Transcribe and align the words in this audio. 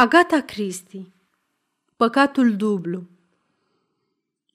Agata 0.00 0.40
Christie 0.40 1.12
Păcatul 1.96 2.56
dublu 2.56 3.02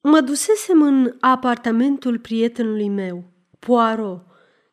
Mă 0.02 0.20
dusesem 0.20 0.82
în 0.82 1.16
apartamentul 1.20 2.20
prietenului 2.20 2.90
meu, 2.90 3.24
Poirot, 3.60 4.26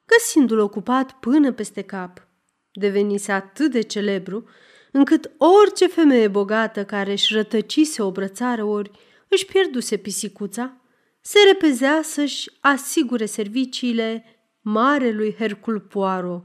găsindu-l 0.06 0.58
ocupat 0.58 1.12
până 1.12 1.52
peste 1.52 1.82
cap. 1.82 2.28
Devenise 2.72 3.32
atât 3.32 3.70
de 3.70 3.80
celebru, 3.80 4.48
încât 4.92 5.30
orice 5.36 5.87
femeie 5.87 6.28
bogată 6.28 6.84
care 6.84 7.12
își 7.12 7.34
rătăcise 7.34 8.02
o 8.02 8.10
brățară 8.10 8.64
ori 8.64 8.90
își 9.28 9.46
pierduse 9.46 9.96
pisicuța, 9.96 10.76
se 11.21 11.38
repezea 11.46 12.00
să-și 12.02 12.50
asigure 12.60 13.26
serviciile 13.26 14.24
marelui 14.60 15.34
Hercul 15.34 15.80
Poirot. 15.80 16.45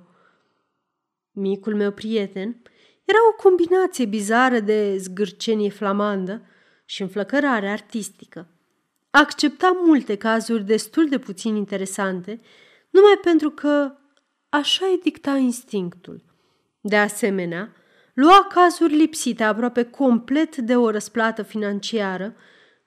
Micul 1.32 1.76
meu 1.76 1.92
prieten 1.92 2.62
era 3.06 3.18
o 3.30 3.36
combinație 3.42 4.06
bizară 4.06 4.60
de 4.60 4.98
zgârcenie 4.98 5.70
flamandă 5.70 6.42
și 6.86 7.02
înflăcărare 7.02 7.70
artistică. 7.70 8.48
Accepta 9.10 9.72
multe 9.86 10.16
cazuri 10.16 10.64
destul 10.64 11.10
de 11.10 11.18
puțin 11.18 11.56
interesante, 11.56 12.42
numai 12.90 13.20
pentru 13.22 13.50
că 13.50 13.92
așa 14.50 14.86
îi 14.86 15.00
dicta 15.04 15.36
instinctul. 15.36 16.24
De 16.82 16.98
asemenea, 16.98 17.76
lua 18.14 18.48
cazuri 18.54 18.96
lipsite 18.96 19.44
aproape 19.44 19.84
complet 19.84 20.58
de 20.58 20.76
o 20.76 20.90
răsplată 20.90 21.42
financiară, 21.42 22.36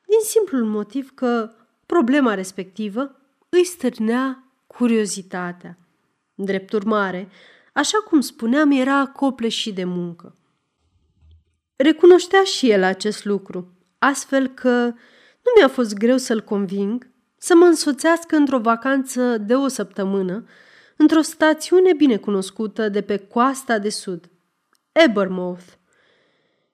din 0.07 0.21
simplul 0.23 0.65
motiv 0.65 1.15
că 1.15 1.53
problema 1.87 2.35
respectivă 2.35 3.21
îi 3.49 3.65
stârnea 3.65 4.53
curiozitatea. 4.67 5.79
Drept 6.35 6.73
urmare, 6.73 7.29
Așa 7.79 7.99
cum 7.99 8.21
spuneam, 8.21 8.71
era 8.71 9.07
copleșit 9.07 9.75
de 9.75 9.85
muncă. 9.85 10.37
Recunoștea 11.77 12.43
și 12.43 12.71
el 12.71 12.83
acest 12.83 13.25
lucru, 13.25 13.73
astfel 13.99 14.49
că 14.49 14.71
nu 15.43 15.51
mi-a 15.57 15.69
fost 15.69 15.95
greu 15.95 16.17
să-l 16.17 16.41
conving 16.41 17.11
să 17.37 17.55
mă 17.55 17.65
însoțească 17.65 18.37
într-o 18.37 18.59
vacanță 18.59 19.37
de 19.39 19.55
o 19.55 19.69
săptămână 19.69 20.45
într-o 20.97 21.21
stațiune 21.21 21.93
bine 21.93 22.17
cunoscută 22.17 22.89
de 22.89 23.03
pe 23.03 23.17
coasta 23.17 23.79
de 23.79 23.89
sud, 23.89 24.31
Ebermouth. 24.93 25.67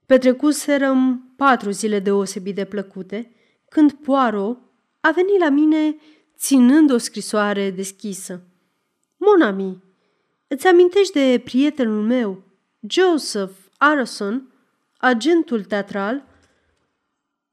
Petrecuserăm 0.06 1.32
patru 1.36 1.70
zile 1.70 1.98
deosebit 1.98 2.54
de 2.54 2.64
plăcute, 2.64 3.34
când 3.68 3.92
Poirot 3.92 4.58
a 5.00 5.10
venit 5.10 5.38
la 5.38 5.48
mine 5.48 5.96
ținând 6.36 6.90
o 6.90 6.98
scrisoare 6.98 7.70
deschisă. 7.70 8.42
Monami, 9.16 9.82
Îți 10.46 10.66
amintești 10.66 11.12
de 11.12 11.40
prietenul 11.44 12.02
meu, 12.02 12.42
Joseph 12.80 13.54
Arson, 13.78 14.52
agentul 14.96 15.64
teatral? 15.64 16.24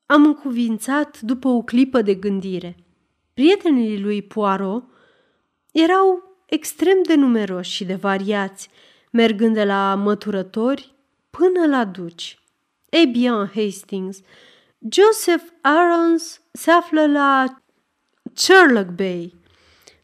Am 0.05 0.25
încuvințat 0.25 1.21
după 1.21 1.47
o 1.47 1.61
clipă 1.61 2.01
de 2.01 2.15
gândire. 2.15 2.75
Prietenii 3.33 3.99
lui 3.99 4.21
Poirot 4.21 4.83
erau 5.71 6.35
extrem 6.45 7.03
de 7.03 7.15
numeroși 7.15 7.71
și 7.71 7.85
de 7.85 7.95
variați, 7.95 8.69
mergând 9.11 9.53
de 9.53 9.63
la 9.63 9.95
măturători 9.95 10.95
până 11.29 11.65
la 11.67 11.85
duci. 11.85 12.39
Ei 12.89 13.05
bien, 13.05 13.51
Hastings, 13.55 14.19
Joseph 14.89 15.45
Arons 15.61 16.41
se 16.51 16.71
află 16.71 17.07
la 17.07 17.61
Sherlock 18.33 18.89
Bay. 18.89 19.35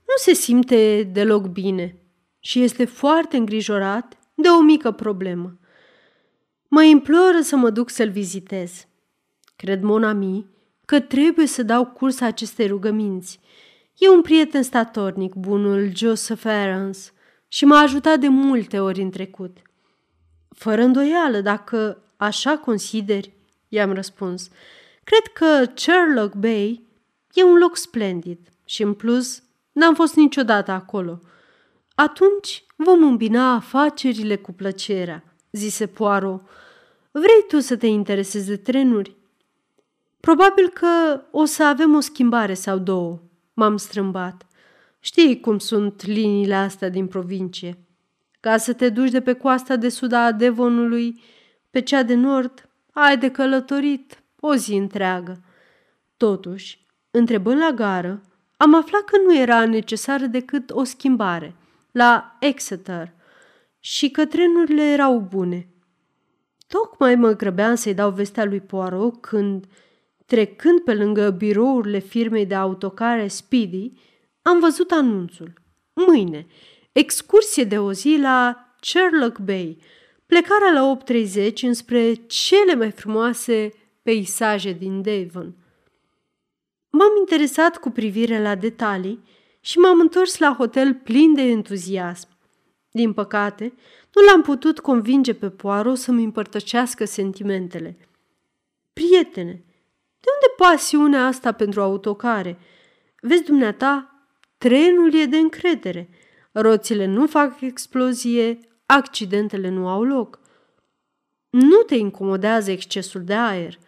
Nu 0.08 0.13
se 0.15 0.33
simte 0.33 1.03
deloc 1.03 1.47
bine 1.47 2.02
și 2.39 2.61
este 2.61 2.85
foarte 2.85 3.38
îngrijorat 3.38 4.17
de 4.33 4.47
o 4.47 4.61
mică 4.61 4.91
problemă. 4.91 5.57
Mă 6.67 6.83
imploră 6.83 7.39
să 7.41 7.55
mă 7.55 7.69
duc 7.69 7.89
să-l 7.89 8.09
vizitez. 8.09 8.88
Cred, 9.55 9.81
Monami, 9.81 10.45
că 10.85 10.99
trebuie 10.99 11.47
să 11.47 11.63
dau 11.63 11.85
curs 11.85 12.21
acestei 12.21 12.67
rugăminți. 12.67 13.39
E 13.98 14.09
un 14.09 14.21
prieten 14.21 14.64
statornic, 14.64 15.33
bunul 15.33 15.92
Joseph 15.95 16.45
Aarons, 16.45 17.14
și 17.48 17.65
m-a 17.65 17.80
ajutat 17.80 18.20
de 18.20 18.27
multe 18.27 18.80
ori 18.80 19.02
în 19.02 19.09
trecut. 19.09 19.58
Fără 20.49 20.81
îndoială, 20.81 21.42
dacă 21.42 22.02
așa 22.17 22.58
consideri, 22.58 23.33
i-am 23.67 23.93
răspuns, 23.93 24.49
cred 25.04 25.33
că 25.33 25.71
Sherlock 25.75 26.36
Bay 26.36 26.87
e 27.33 27.43
un 27.43 27.58
loc 27.58 27.77
splendid 27.77 28.39
și, 28.65 28.81
în 28.81 28.93
plus, 28.93 29.43
n-am 29.71 29.95
fost 29.95 30.15
niciodată 30.15 30.71
acolo– 30.71 31.19
atunci 31.99 32.65
vom 32.75 33.03
îmbina 33.03 33.53
afacerile 33.53 34.35
cu 34.35 34.53
plăcerea, 34.53 35.23
zise 35.52 35.87
Poirot. 35.87 36.41
Vrei 37.11 37.45
tu 37.47 37.59
să 37.59 37.77
te 37.77 37.87
interesezi 37.87 38.47
de 38.47 38.58
trenuri? 38.58 39.15
Probabil 40.19 40.69
că 40.69 41.21
o 41.31 41.45
să 41.45 41.63
avem 41.63 41.95
o 41.95 41.99
schimbare 41.99 42.53
sau 42.53 42.77
două, 42.77 43.19
m-am 43.53 43.77
strâmbat. 43.77 44.45
Știi 44.99 45.39
cum 45.39 45.57
sunt 45.57 46.05
liniile 46.05 46.55
astea 46.55 46.89
din 46.89 47.07
provincie. 47.07 47.77
Ca 48.39 48.57
să 48.57 48.73
te 48.73 48.89
duci 48.89 49.11
de 49.11 49.21
pe 49.21 49.33
coasta 49.33 49.75
de 49.75 49.89
sud 49.89 50.11
a 50.11 50.31
Devonului 50.31 51.21
pe 51.69 51.81
cea 51.81 52.03
de 52.03 52.15
nord, 52.15 52.69
ai 52.91 53.17
de 53.17 53.31
călătorit 53.31 54.23
o 54.39 54.55
zi 54.55 54.73
întreagă. 54.73 55.43
Totuși, 56.17 56.86
întrebând 57.11 57.59
la 57.59 57.71
gară, 57.71 58.21
am 58.57 58.75
aflat 58.75 59.02
că 59.02 59.17
nu 59.25 59.37
era 59.37 59.65
necesară 59.65 60.25
decât 60.25 60.71
o 60.71 60.83
schimbare– 60.83 61.55
la 61.97 62.37
Exeter 62.39 63.13
și 63.80 64.09
că 64.09 64.25
trenurile 64.25 64.83
erau 64.83 65.19
bune. 65.19 65.69
Tocmai 66.67 67.15
mă 67.15 67.31
grăbeam 67.31 67.75
să-i 67.75 67.93
dau 67.93 68.11
vestea 68.11 68.45
lui 68.45 68.59
Poirot 68.59 69.21
când, 69.21 69.65
trecând 70.25 70.80
pe 70.80 70.93
lângă 70.93 71.30
birourile 71.30 71.99
firmei 71.99 72.45
de 72.45 72.55
autocare 72.55 73.27
Speedy, 73.27 73.91
am 74.41 74.59
văzut 74.59 74.91
anunțul. 74.91 75.53
Mâine, 75.93 76.47
excursie 76.91 77.63
de 77.63 77.80
o 77.80 77.91
zi 77.91 78.17
la 78.21 78.67
Sherlock 78.81 79.39
Bay, 79.39 79.77
plecarea 80.25 80.71
la 80.71 80.97
8.30 81.47 81.53
înspre 81.61 82.13
cele 82.13 82.75
mai 82.75 82.91
frumoase 82.91 83.73
peisaje 84.03 84.71
din 84.71 85.02
Devon. 85.02 85.55
M-am 86.89 87.11
interesat 87.19 87.77
cu 87.77 87.89
privire 87.89 88.41
la 88.41 88.55
detalii 88.55 89.23
și 89.67 89.78
m-am 89.78 90.00
întors 90.00 90.38
la 90.38 90.55
hotel 90.58 90.94
plin 90.94 91.33
de 91.33 91.42
entuziasm. 91.42 92.28
Din 92.92 93.14
păcate, 93.14 93.73
nu 94.14 94.22
l-am 94.22 94.42
putut 94.42 94.80
convinge 94.80 95.33
pe 95.33 95.50
Poirot 95.50 95.98
să-mi 95.98 96.23
împărtășească 96.23 97.05
sentimentele. 97.05 97.98
Prietene, 98.94 99.52
de 100.20 100.28
unde 100.33 100.54
pasiunea 100.58 101.26
asta 101.26 101.52
pentru 101.52 101.82
autocare? 101.82 102.60
Vezi 103.22 103.44
dumneata, 103.44 104.26
trenul 104.58 105.14
e 105.14 105.26
de 105.26 105.38
încredere. 105.38 106.10
Roțile 106.52 107.05
nu 107.05 107.28
fac 107.28 107.61
explozie, 107.61 108.60
accidentele 108.86 109.70
nu 109.70 109.88
au 109.88 110.04
loc. 110.04 110.39
Nu 111.49 111.82
te 111.82 111.95
incomodează 111.95 112.72
excesul 112.72 113.23
de 113.23 113.34
aer. 113.34 113.80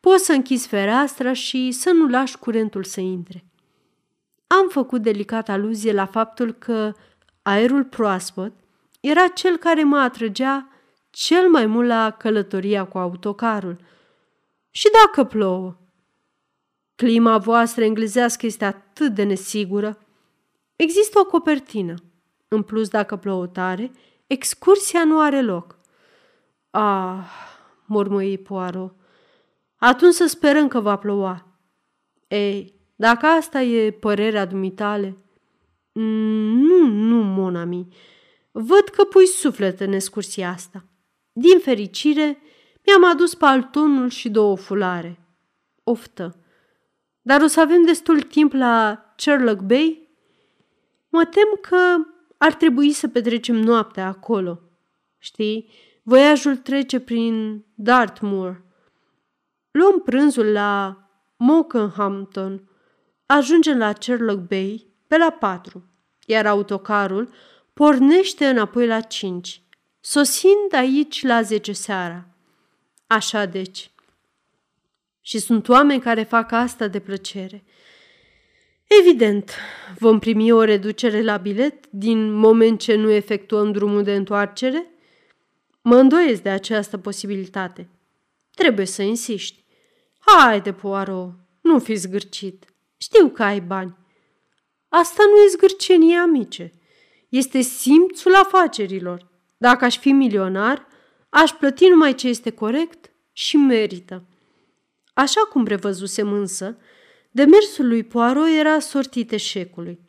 Poți 0.00 0.24
să 0.24 0.32
închizi 0.32 0.68
fereastra 0.68 1.32
și 1.32 1.70
să 1.70 1.90
nu 1.90 2.08
lași 2.08 2.38
curentul 2.38 2.84
să 2.84 3.00
intre. 3.00 3.47
Am 4.48 4.68
făcut 4.68 5.02
delicat 5.02 5.48
aluzie 5.48 5.92
la 5.92 6.06
faptul 6.06 6.52
că 6.52 6.92
aerul 7.42 7.84
proaspăt 7.84 8.52
era 9.00 9.26
cel 9.26 9.56
care 9.56 9.84
mă 9.84 9.98
atrăgea 9.98 10.68
cel 11.10 11.48
mai 11.48 11.66
mult 11.66 11.86
la 11.86 12.10
călătoria 12.10 12.84
cu 12.84 12.98
autocarul. 12.98 13.76
Și 14.70 14.88
dacă 15.02 15.24
plouă? 15.28 15.76
Clima 16.94 17.38
voastră 17.38 17.84
englezească 17.84 18.46
este 18.46 18.64
atât 18.64 19.14
de 19.14 19.22
nesigură. 19.22 19.98
Există 20.76 21.18
o 21.18 21.24
copertină. 21.24 21.94
În 22.48 22.62
plus, 22.62 22.88
dacă 22.88 23.16
plouă 23.16 23.46
tare, 23.46 23.90
excursia 24.26 25.04
nu 25.04 25.20
are 25.20 25.42
loc. 25.42 25.78
Ah, 26.70 27.30
mormăi 27.84 28.38
Poirot. 28.38 28.94
Atunci 29.76 30.14
să 30.14 30.26
sperăm 30.26 30.68
că 30.68 30.80
va 30.80 30.96
ploua. 30.96 31.46
Ei, 32.28 32.77
dacă 33.00 33.26
asta 33.26 33.60
e 33.60 33.90
părerea 33.90 34.44
dumitale... 34.44 35.16
Mm, 35.92 36.58
nu, 36.58 36.86
nu, 36.86 37.22
monami. 37.22 37.88
Văd 38.50 38.88
că 38.92 39.04
pui 39.04 39.26
suflet 39.26 39.80
în 39.80 39.92
excursia 39.92 40.50
asta. 40.50 40.84
Din 41.32 41.58
fericire, 41.58 42.38
mi-am 42.86 43.04
adus 43.04 43.34
paltonul 43.34 44.08
și 44.08 44.28
două 44.28 44.56
fulare. 44.56 45.20
Oftă. 45.84 46.36
Dar 47.22 47.40
o 47.40 47.46
să 47.46 47.60
avem 47.60 47.84
destul 47.84 48.20
timp 48.20 48.52
la 48.52 49.04
Sherlock 49.16 49.60
Bay? 49.60 50.08
Mă 51.08 51.24
tem 51.24 51.58
că 51.60 52.06
ar 52.38 52.54
trebui 52.54 52.92
să 52.92 53.08
petrecem 53.08 53.56
noaptea 53.56 54.06
acolo. 54.06 54.60
Știi, 55.18 55.70
voiajul 56.02 56.56
trece 56.56 57.00
prin 57.00 57.64
Dartmoor. 57.74 58.64
Luăm 59.70 60.00
prânzul 60.00 60.52
la 60.52 61.02
Mokenhampton 61.36 62.67
Ajungem 63.30 63.78
la 63.78 63.92
Sherlock 64.00 64.48
Bay 64.48 64.86
pe 65.06 65.16
la 65.16 65.30
4, 65.30 65.84
iar 66.26 66.46
autocarul 66.46 67.32
pornește 67.72 68.46
înapoi 68.46 68.86
la 68.86 69.00
5, 69.00 69.62
sosind 70.00 70.72
aici 70.72 71.22
la 71.22 71.42
10 71.42 71.72
seara. 71.72 72.28
Așa 73.06 73.44
deci. 73.44 73.90
Și 75.20 75.38
sunt 75.38 75.68
oameni 75.68 76.00
care 76.00 76.22
fac 76.22 76.52
asta 76.52 76.86
de 76.86 77.00
plăcere. 77.00 77.64
Evident, 79.00 79.54
vom 79.98 80.18
primi 80.18 80.52
o 80.52 80.64
reducere 80.64 81.22
la 81.22 81.36
bilet 81.36 81.86
din 81.90 82.32
moment 82.32 82.80
ce 82.80 82.94
nu 82.94 83.10
efectuăm 83.10 83.72
drumul 83.72 84.02
de 84.02 84.14
întoarcere? 84.14 84.86
Mă 85.82 85.96
îndoiesc 85.96 86.42
de 86.42 86.50
această 86.50 86.98
posibilitate. 86.98 87.88
Trebuie 88.54 88.86
să 88.86 89.02
insiști. 89.02 89.64
Haide, 90.18 90.72
Poirot, 90.72 91.32
nu 91.60 91.78
fi 91.78 91.94
zgârcit. 91.94 92.67
Știu 92.98 93.28
că 93.28 93.42
ai 93.42 93.60
bani. 93.60 93.96
Asta 94.88 95.22
nu 95.26 95.42
e 95.42 95.48
zgârcenie, 95.48 96.16
amice. 96.16 96.72
Este 97.28 97.60
simțul 97.60 98.34
afacerilor. 98.34 99.30
Dacă 99.56 99.84
aș 99.84 99.98
fi 99.98 100.12
milionar, 100.12 100.86
aș 101.28 101.50
plăti 101.50 101.86
numai 101.86 102.14
ce 102.14 102.28
este 102.28 102.50
corect 102.50 103.10
și 103.32 103.56
merită. 103.56 104.24
Așa 105.14 105.40
cum 105.40 105.64
prevăzusem 105.64 106.32
însă, 106.32 106.78
demersul 107.30 107.88
lui 107.88 108.04
Poirot 108.04 108.48
era 108.58 108.78
sortit 108.78 109.32
eșecului. 109.32 110.00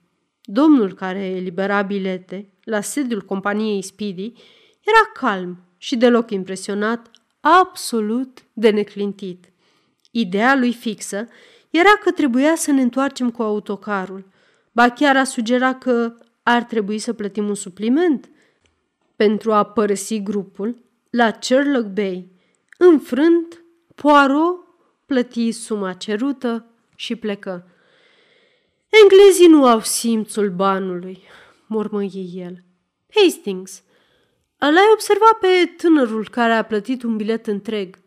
Domnul 0.42 0.94
care 0.94 1.26
elibera 1.26 1.82
bilete 1.82 2.54
la 2.64 2.82
sediul 2.82 3.22
companiei 3.22 3.82
Speedy 3.82 4.34
era 4.82 5.12
calm 5.14 5.64
și 5.78 5.96
deloc 5.96 6.32
impresionat, 6.32 7.12
absolut 7.40 8.46
de 8.54 8.70
neclintit. 8.70 9.52
Ideea 10.12 10.56
lui 10.56 10.74
fixă 10.74 11.28
era 11.70 11.98
că 12.04 12.12
trebuia 12.12 12.56
să 12.56 12.72
ne 12.72 12.82
întoarcem 12.82 13.32
cu 13.32 13.42
autocarul. 13.42 14.26
Ba 14.72 14.90
chiar 14.90 15.18
a 15.18 15.24
sugera 15.24 15.76
că 15.76 16.16
ar 16.44 16.64
trebui 16.64 17.00
să 17.00 17.14
plătim 17.14 17.48
un 17.48 17.56
supliment 17.56 18.30
pentru 19.16 19.54
a 19.54 19.64
părăsi 19.64 20.22
grupul 20.24 20.84
la 21.10 21.38
Sherlock 21.40 21.86
Bay. 21.86 22.32
Înfrânt, 22.78 23.64
Poirot 23.96 24.68
plăti 25.06 25.52
suma 25.52 25.94
cerută 25.94 26.66
și 26.96 27.16
plecă. 27.16 27.68
Englezii 29.04 29.48
nu 29.48 29.66
au 29.66 29.80
simțul 29.80 30.50
banului, 30.50 31.24
mormăie 31.68 32.22
el. 32.34 32.64
Hastings, 33.16 33.84
l-ai 34.58 34.90
observat 34.94 35.34
pe 35.40 35.74
tânărul 35.78 36.30
care 36.30 36.54
a 36.54 36.64
plătit 36.64 37.04
un 37.04 37.18
bilet 37.18 37.48
întreg 37.48 37.98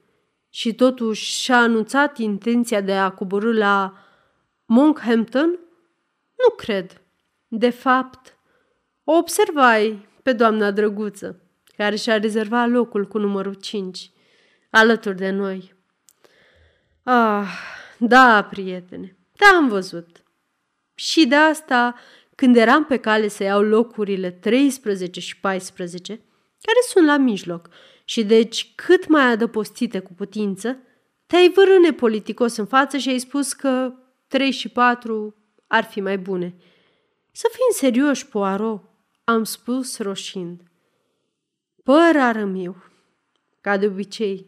și 0.54 0.74
totuși 0.74 1.40
și-a 1.40 1.56
anunțat 1.56 2.18
intenția 2.18 2.80
de 2.80 2.92
a 2.92 3.10
coborâ 3.10 3.52
la 3.52 3.96
Monkhampton? 4.64 5.48
Nu 6.36 6.54
cred. 6.56 7.00
De 7.48 7.70
fapt, 7.70 8.38
o 9.04 9.12
observai 9.12 10.08
pe 10.22 10.32
doamna 10.32 10.70
drăguță, 10.70 11.40
care 11.76 11.96
și-a 11.96 12.18
rezervat 12.18 12.68
locul 12.68 13.06
cu 13.06 13.18
numărul 13.18 13.54
5, 13.54 14.10
alături 14.70 15.16
de 15.16 15.30
noi. 15.30 15.74
Ah, 17.02 17.48
da, 17.98 18.46
prietene, 18.50 19.16
da, 19.32 19.56
am 19.56 19.68
văzut. 19.68 20.22
Și 20.94 21.26
de 21.26 21.34
asta, 21.34 21.94
când 22.34 22.56
eram 22.56 22.84
pe 22.84 22.96
cale 22.96 23.28
să 23.28 23.42
iau 23.42 23.62
locurile 23.62 24.30
13 24.30 25.20
și 25.20 25.40
14, 25.40 26.12
care 26.62 26.78
sunt 26.88 27.06
la 27.06 27.16
mijloc, 27.16 27.68
și 28.04 28.24
deci 28.24 28.72
cât 28.74 29.08
mai 29.08 29.24
adăpostite 29.24 29.98
cu 29.98 30.12
putință, 30.12 30.78
te-ai 31.26 31.50
vârâne 31.54 31.92
politicos 31.92 32.56
în 32.56 32.66
față 32.66 32.96
și 32.96 33.08
ai 33.08 33.18
spus 33.18 33.52
că 33.52 33.94
3 34.28 34.50
și 34.50 34.68
4 34.68 35.34
ar 35.66 35.84
fi 35.84 36.00
mai 36.00 36.18
bune. 36.18 36.54
Să 37.30 37.48
fim 37.50 37.88
serioși, 37.88 38.28
Poirot, 38.28 38.82
am 39.24 39.44
spus 39.44 39.98
roșind. 39.98 40.62
Păr 41.82 42.16
arămiu, 42.16 42.76
ca 43.60 43.76
de 43.76 43.86
obicei, 43.86 44.46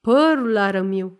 părul 0.00 0.56
arămiu. 0.56 1.18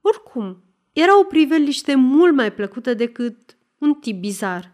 Oricum, 0.00 0.64
era 0.92 1.18
o 1.18 1.24
priveliște 1.24 1.94
mult 1.94 2.34
mai 2.34 2.52
plăcută 2.52 2.94
decât 2.94 3.56
un 3.78 3.94
tip 3.94 4.20
bizar. 4.20 4.72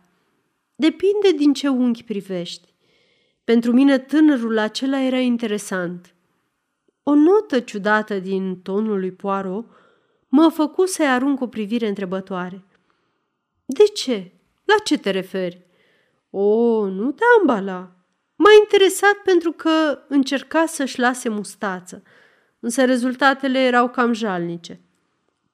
Depinde 0.75 1.33
din 1.37 1.53
ce 1.53 1.69
unghi 1.69 2.05
privești. 2.05 2.75
Pentru 3.47 3.73
mine 3.73 3.99
tânărul 3.99 4.59
acela 4.59 5.01
era 5.01 5.19
interesant. 5.19 6.15
O 7.03 7.15
notă 7.15 7.61
ciudată 7.61 8.19
din 8.19 8.61
tonul 8.63 8.99
lui 8.99 9.13
Poirot 9.13 9.67
mă 10.29 10.49
făcu 10.49 10.87
să-i 10.87 11.07
arunc 11.07 11.41
o 11.41 11.47
privire 11.47 11.89
întrebătoare. 11.89 12.65
De 13.65 13.85
ce? 13.85 14.33
La 14.65 14.75
ce 14.85 14.99
te 14.99 15.11
referi? 15.11 15.67
O, 16.31 16.87
nu 16.89 17.13
te 17.13 17.23
ambala. 17.39 17.91
M-a 18.37 18.51
interesat 18.63 19.15
pentru 19.25 19.53
că 19.53 19.99
încerca 20.09 20.67
să-și 20.67 20.99
lase 20.99 21.29
mustață, 21.29 22.03
însă 22.61 22.85
rezultatele 22.85 23.59
erau 23.59 23.89
cam 23.89 24.13
jalnice. 24.13 24.81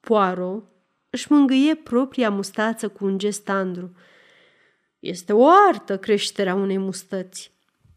Poirot 0.00 0.64
își 1.10 1.32
mângâie 1.32 1.74
propria 1.74 2.30
mustață 2.30 2.88
cu 2.88 3.04
un 3.04 3.18
gest 3.18 3.44
tandru. 3.44 3.96
Este 4.98 5.32
o 5.32 5.46
artă 5.68 5.98
creșterea 5.98 6.54
unei 6.54 6.78
mustăți. 6.78 7.52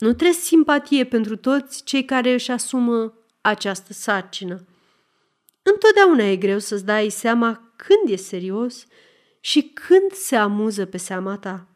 Nu 0.05 0.13
trebuie 0.13 0.37
simpatie 0.37 1.05
pentru 1.05 1.35
toți 1.35 1.83
cei 1.83 2.05
care 2.05 2.33
își 2.33 2.51
asumă 2.51 3.13
această 3.41 3.93
sarcină. 3.93 4.65
Întotdeauna 5.63 6.23
e 6.23 6.35
greu 6.35 6.59
să-ți 6.59 6.85
dai 6.85 7.09
seama 7.09 7.73
când 7.75 8.13
e 8.13 8.15
serios 8.15 8.85
și 9.39 9.61
când 9.61 10.11
se 10.11 10.35
amuză 10.35 10.85
pe 10.85 10.97
seama 10.97 11.37
ta. 11.37 11.67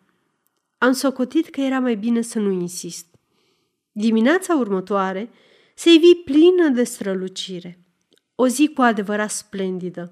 Am 0.77 0.91
socotit 0.91 1.49
că 1.49 1.61
era 1.61 1.79
mai 1.79 1.95
bine 1.95 2.21
să 2.21 2.39
nu 2.39 2.51
insist. 2.51 3.05
Dimineața 3.91 4.55
următoare 4.55 5.29
se 5.75 5.89
ivi 5.89 6.15
plină 6.15 6.67
de 6.67 6.83
strălucire. 6.83 7.79
O 8.35 8.47
zi 8.47 8.71
cu 8.75 8.81
adevărat 8.81 9.29
splendidă. 9.29 10.11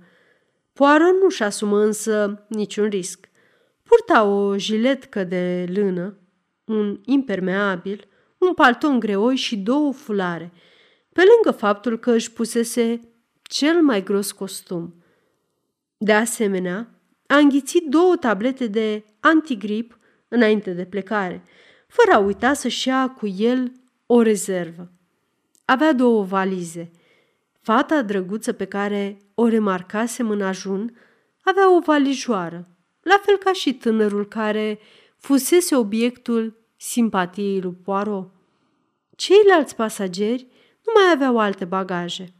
Poirot 0.73 1.21
nu-și 1.21 1.43
asumă 1.43 1.79
însă 1.79 2.45
niciun 2.49 2.89
risc. 2.89 3.29
Purta 3.83 4.23
o 4.23 4.57
jiletcă 4.57 5.23
de 5.23 5.69
lână, 5.73 6.17
un 6.67 6.99
impermeabil, 7.05 8.07
un 8.37 8.53
palton 8.53 8.99
greoi 8.99 9.35
și 9.35 9.57
două 9.57 9.93
fulare, 9.93 10.51
pe 11.13 11.21
lângă 11.33 11.57
faptul 11.57 11.99
că 11.99 12.11
își 12.11 12.31
pusese 12.31 12.99
cel 13.41 13.81
mai 13.81 14.03
gros 14.03 14.31
costum. 14.31 15.03
De 15.97 16.13
asemenea, 16.13 16.89
a 17.27 17.37
înghițit 17.37 17.87
două 17.89 18.15
tablete 18.15 18.67
de 18.67 19.03
antigrip 19.19 19.97
înainte 20.27 20.71
de 20.71 20.85
plecare, 20.85 21.43
fără 21.87 22.17
a 22.17 22.19
uita 22.19 22.53
să-și 22.53 22.87
ia 22.87 23.09
cu 23.09 23.27
el 23.27 23.71
o 24.05 24.21
rezervă. 24.21 24.91
Avea 25.65 25.93
două 25.93 26.23
valize. 26.23 26.91
Fata 27.61 28.01
drăguță 28.01 28.51
pe 28.51 28.65
care 28.65 29.17
o 29.33 29.47
remarcasem 29.47 30.29
în 30.29 30.41
ajun 30.41 30.97
avea 31.41 31.75
o 31.75 31.79
valijoară, 31.79 32.67
la 33.01 33.21
fel 33.25 33.37
ca 33.37 33.53
și 33.53 33.73
tânărul 33.73 34.27
care 34.27 34.79
fusese 35.17 35.75
obiectul 35.75 36.65
simpatiei 36.75 37.61
lui 37.61 37.73
Poirot. 37.83 38.31
Ceilalți 39.15 39.75
pasageri 39.75 40.47
nu 40.85 40.91
mai 40.95 41.11
aveau 41.13 41.39
alte 41.39 41.65
bagaje. 41.65 42.33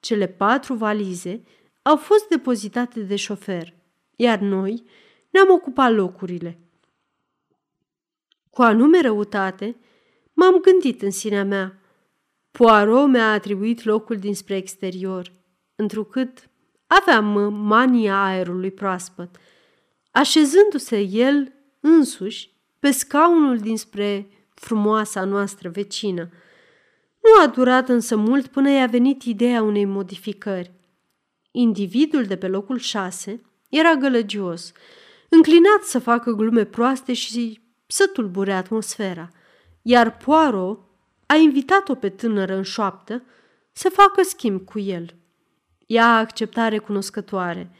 Cele 0.00 0.26
patru 0.26 0.74
valize 0.74 1.42
au 1.82 1.96
fost 1.96 2.28
depozitate 2.28 3.00
de 3.00 3.16
șofer, 3.16 3.74
iar 4.16 4.38
noi 4.38 4.82
ne-am 5.30 5.50
ocupat 5.50 5.92
locurile. 5.92 6.58
Cu 8.50 8.62
anume 8.62 9.00
răutate, 9.00 9.76
m-am 10.32 10.60
gândit 10.60 11.02
în 11.02 11.10
sinea 11.10 11.44
mea. 11.44 11.80
Poirot 12.50 13.08
mi-a 13.08 13.32
atribuit 13.32 13.84
locul 13.84 14.16
dinspre 14.16 14.56
exterior, 14.56 15.32
întrucât 15.74 16.50
aveam 16.86 17.54
mania 17.54 18.24
aerului 18.24 18.70
proaspăt. 18.70 19.36
Așezându-se 20.10 21.00
el 21.00 21.52
însuși 21.80 22.50
pe 22.78 22.90
scaunul 22.90 23.58
dinspre 23.58 24.30
frumoasa 24.54 25.24
noastră 25.24 25.68
vecină. 25.68 26.28
Nu 27.22 27.42
a 27.42 27.46
durat 27.46 27.88
însă 27.88 28.16
mult 28.16 28.46
până 28.46 28.70
i-a 28.70 28.86
venit 28.86 29.22
ideea 29.22 29.62
unei 29.62 29.84
modificări. 29.84 30.72
Individul 31.50 32.24
de 32.24 32.36
pe 32.36 32.48
locul 32.48 32.78
șase 32.78 33.42
era 33.68 33.94
gălăgios, 33.94 34.72
înclinat 35.28 35.82
să 35.82 35.98
facă 35.98 36.30
glume 36.30 36.64
proaste 36.64 37.12
și 37.12 37.60
să 37.86 38.10
tulbure 38.12 38.52
atmosfera, 38.52 39.30
iar 39.82 40.16
Poirot 40.16 40.80
a 41.26 41.34
invitat-o 41.34 41.94
pe 41.94 42.08
tânără 42.08 42.54
în 42.54 42.62
șoaptă 42.62 43.22
să 43.72 43.88
facă 43.88 44.22
schimb 44.22 44.64
cu 44.64 44.78
el. 44.78 45.14
Ea 45.86 46.06
a 46.06 46.18
acceptat 46.18 46.70
recunoscătoare. 46.70 47.70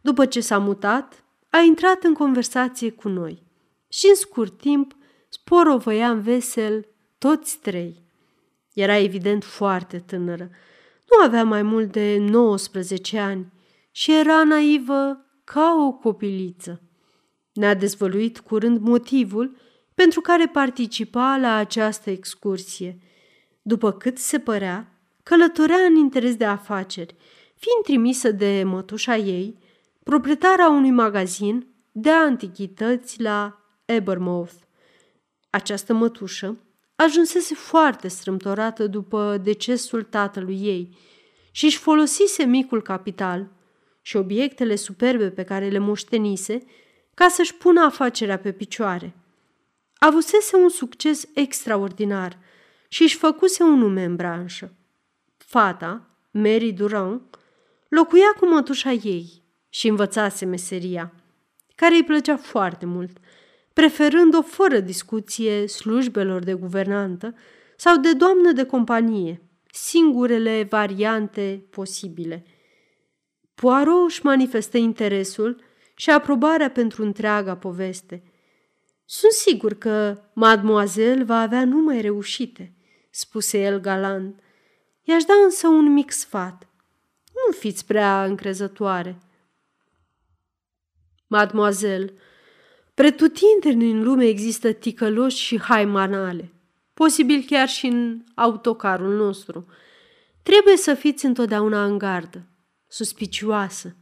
După 0.00 0.26
ce 0.26 0.40
s-a 0.40 0.58
mutat, 0.58 1.24
a 1.50 1.58
intrat 1.58 2.02
în 2.02 2.14
conversație 2.14 2.90
cu 2.90 3.08
noi 3.08 3.49
și 3.92 4.06
în 4.08 4.14
scurt 4.14 4.58
timp 4.58 4.96
sporovăiam 5.28 6.20
vesel 6.20 6.86
toți 7.18 7.58
trei. 7.58 8.02
Era 8.72 8.96
evident 8.96 9.44
foarte 9.44 9.98
tânără. 9.98 10.50
Nu 11.10 11.24
avea 11.24 11.44
mai 11.44 11.62
mult 11.62 11.92
de 11.92 12.16
19 12.18 13.18
ani 13.18 13.52
și 13.90 14.18
era 14.18 14.44
naivă 14.44 15.24
ca 15.44 15.76
o 15.86 15.92
copiliță. 15.92 16.82
Ne-a 17.52 17.74
dezvăluit 17.74 18.38
curând 18.38 18.78
motivul 18.78 19.56
pentru 19.94 20.20
care 20.20 20.46
participa 20.46 21.36
la 21.36 21.54
această 21.54 22.10
excursie, 22.10 22.98
după 23.62 23.92
cât 23.92 24.18
se 24.18 24.38
părea 24.38 25.00
călătorea 25.22 25.76
în 25.76 25.94
interes 25.94 26.36
de 26.36 26.44
afaceri, 26.44 27.14
fiind 27.54 27.84
trimisă 27.84 28.30
de 28.30 28.62
mătușa 28.66 29.16
ei, 29.16 29.58
proprietara 30.02 30.68
unui 30.68 30.90
magazin 30.90 31.66
de 31.92 32.10
antichități 32.10 33.22
la 33.22 33.59
Ebermouth. 33.90 34.52
Această 35.50 35.92
mătușă 35.92 36.58
ajunsese 36.96 37.54
foarte 37.54 38.08
strâmtorată 38.08 38.86
după 38.86 39.38
decesul 39.42 40.02
tatălui 40.02 40.60
ei 40.62 40.96
și 41.50 41.64
își 41.64 41.78
folosise 41.78 42.44
micul 42.44 42.82
capital 42.82 43.50
și 44.02 44.16
obiectele 44.16 44.76
superbe 44.76 45.30
pe 45.30 45.44
care 45.44 45.68
le 45.68 45.78
moștenise 45.78 46.64
ca 47.14 47.28
să-și 47.28 47.54
pună 47.54 47.80
afacerea 47.80 48.38
pe 48.38 48.52
picioare. 48.52 49.14
Avusese 49.94 50.56
un 50.56 50.68
succes 50.68 51.24
extraordinar 51.34 52.38
și 52.88 53.02
își 53.02 53.16
făcuse 53.16 53.62
un 53.62 53.78
nume 53.78 54.04
în 54.04 54.16
branșă. 54.16 54.74
Fata, 55.36 56.10
Mary 56.30 56.72
Durand, 56.72 57.20
locuia 57.88 58.32
cu 58.38 58.46
mătușa 58.46 58.90
ei 58.90 59.42
și 59.68 59.88
învățase 59.88 60.44
meseria, 60.44 61.12
care 61.74 61.94
îi 61.94 62.04
plăcea 62.04 62.36
foarte 62.36 62.86
mult, 62.86 63.18
preferând-o 63.80 64.42
fără 64.42 64.80
discuție 64.80 65.66
slujbelor 65.66 66.42
de 66.42 66.54
guvernantă 66.54 67.34
sau 67.76 67.96
de 67.96 68.12
doamnă 68.12 68.52
de 68.52 68.64
companie, 68.64 69.42
singurele 69.72 70.66
variante 70.70 71.66
posibile. 71.70 72.44
Poirot 73.54 74.04
își 74.06 74.24
manifestă 74.24 74.78
interesul 74.78 75.62
și 75.94 76.10
aprobarea 76.10 76.70
pentru 76.70 77.02
întreaga 77.02 77.56
poveste. 77.56 78.22
Sunt 79.04 79.32
sigur 79.32 79.74
că 79.74 80.22
mademoiselle 80.32 81.24
va 81.24 81.40
avea 81.40 81.64
numai 81.64 82.00
reușite, 82.00 82.74
spuse 83.10 83.58
el 83.58 83.80
galant. 83.80 84.40
I-aș 85.02 85.22
da 85.22 85.34
însă 85.44 85.68
un 85.68 85.92
mic 85.92 86.10
sfat. 86.10 86.68
Nu 87.32 87.52
fiți 87.52 87.86
prea 87.86 88.24
încrezătoare. 88.24 89.18
Mademoiselle, 91.26 92.14
pretutindeni 93.00 93.90
în 93.90 94.02
lume 94.02 94.24
există 94.24 94.72
ticăloși 94.72 95.36
și 95.36 95.60
haimanale, 95.60 96.52
posibil 96.94 97.44
chiar 97.46 97.68
și 97.68 97.86
în 97.86 98.24
autocarul 98.34 99.16
nostru. 99.16 99.66
Trebuie 100.42 100.76
să 100.76 100.94
fiți 100.94 101.24
întotdeauna 101.24 101.84
în 101.84 101.98
gardă, 101.98 102.42
suspicioasă. 102.88 103.96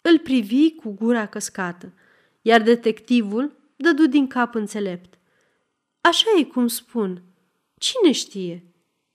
Îl 0.00 0.18
privi 0.18 0.74
cu 0.74 0.90
gura 0.90 1.26
căscată, 1.26 1.92
iar 2.42 2.62
detectivul 2.62 3.56
dădu 3.76 4.06
din 4.06 4.26
cap 4.26 4.54
înțelept. 4.54 5.18
Așa 6.00 6.26
e 6.38 6.44
cum 6.44 6.66
spun. 6.66 7.22
Cine 7.78 8.12
știe? 8.12 8.64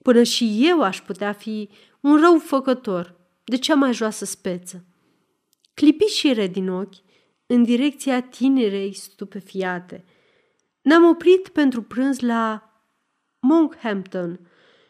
Până 0.04 0.24
și 0.24 0.68
eu 0.68 0.82
aș 0.82 1.02
putea 1.02 1.34
fi 1.34 1.70
un 2.00 2.20
rău 2.20 2.38
făcător 2.38 3.16
de 3.44 3.58
cea 3.58 3.76
mai 3.76 3.94
joasă 3.94 4.26
speță. 4.26 4.86
Clipi 5.74 6.06
și 6.06 6.50
din 6.52 6.70
ochi 6.70 7.05
în 7.46 7.64
direcția 7.64 8.22
tinerei 8.22 8.94
stupefiate. 8.94 10.06
Ne-am 10.82 11.04
oprit 11.04 11.48
pentru 11.48 11.82
prânz 11.82 12.20
la 12.20 12.74
Monkhampton 13.40 14.40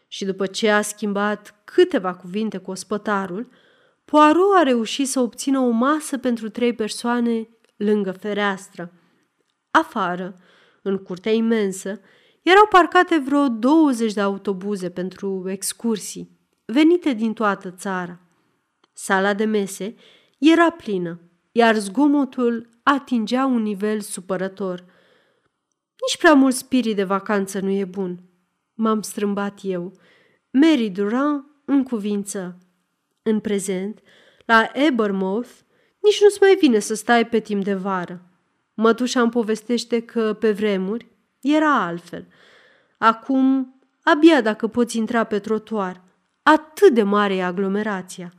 și 0.08 0.24
după 0.24 0.46
ce 0.46 0.70
a 0.70 0.82
schimbat 0.82 1.62
câteva 1.64 2.14
cuvinte 2.14 2.58
cu 2.58 2.70
ospătarul, 2.70 3.48
Poirot 4.04 4.54
a 4.56 4.62
reușit 4.62 5.08
să 5.08 5.20
obțină 5.20 5.58
o 5.58 5.70
masă 5.70 6.18
pentru 6.18 6.48
trei 6.48 6.72
persoane 6.72 7.48
lângă 7.76 8.12
fereastră. 8.12 8.92
Afară, 9.70 10.40
în 10.82 10.98
curtea 10.98 11.32
imensă, 11.32 12.00
erau 12.42 12.66
parcate 12.70 13.18
vreo 13.18 13.48
20 13.48 14.12
de 14.12 14.20
autobuze 14.20 14.90
pentru 14.90 15.44
excursii, 15.48 16.38
venite 16.64 17.12
din 17.12 17.32
toată 17.32 17.70
țara. 17.70 18.20
Sala 18.92 19.34
de 19.34 19.44
mese 19.44 19.94
era 20.38 20.70
plină, 20.70 21.20
iar 21.56 21.76
zgomotul 21.76 22.68
atingea 22.82 23.46
un 23.46 23.62
nivel 23.62 24.00
supărător. 24.00 24.84
Nici 26.06 26.18
prea 26.18 26.34
mult 26.34 26.54
spirit 26.54 26.96
de 26.96 27.04
vacanță 27.04 27.60
nu 27.60 27.70
e 27.70 27.84
bun, 27.84 28.20
m-am 28.74 29.02
strâmbat 29.02 29.58
eu. 29.62 29.92
Mary 30.50 30.90
Durand 30.90 31.44
în 31.64 31.82
cuvință. 31.82 32.58
În 33.22 33.40
prezent, 33.40 34.00
la 34.44 34.70
Ebermouth, 34.72 35.50
nici 36.00 36.20
nu-ți 36.22 36.38
mai 36.40 36.56
vine 36.60 36.78
să 36.78 36.94
stai 36.94 37.26
pe 37.26 37.40
timp 37.40 37.64
de 37.64 37.74
vară. 37.74 38.30
Mătușa 38.74 39.20
îmi 39.20 39.30
povestește 39.30 40.00
că, 40.00 40.32
pe 40.32 40.52
vremuri, 40.52 41.10
era 41.40 41.84
altfel. 41.84 42.26
Acum, 42.98 43.74
abia 44.02 44.40
dacă 44.40 44.66
poți 44.66 44.96
intra 44.96 45.24
pe 45.24 45.38
trotuar. 45.38 46.02
Atât 46.42 46.94
de 46.94 47.02
mare 47.02 47.34
e 47.34 47.44
aglomerația. 47.44 48.32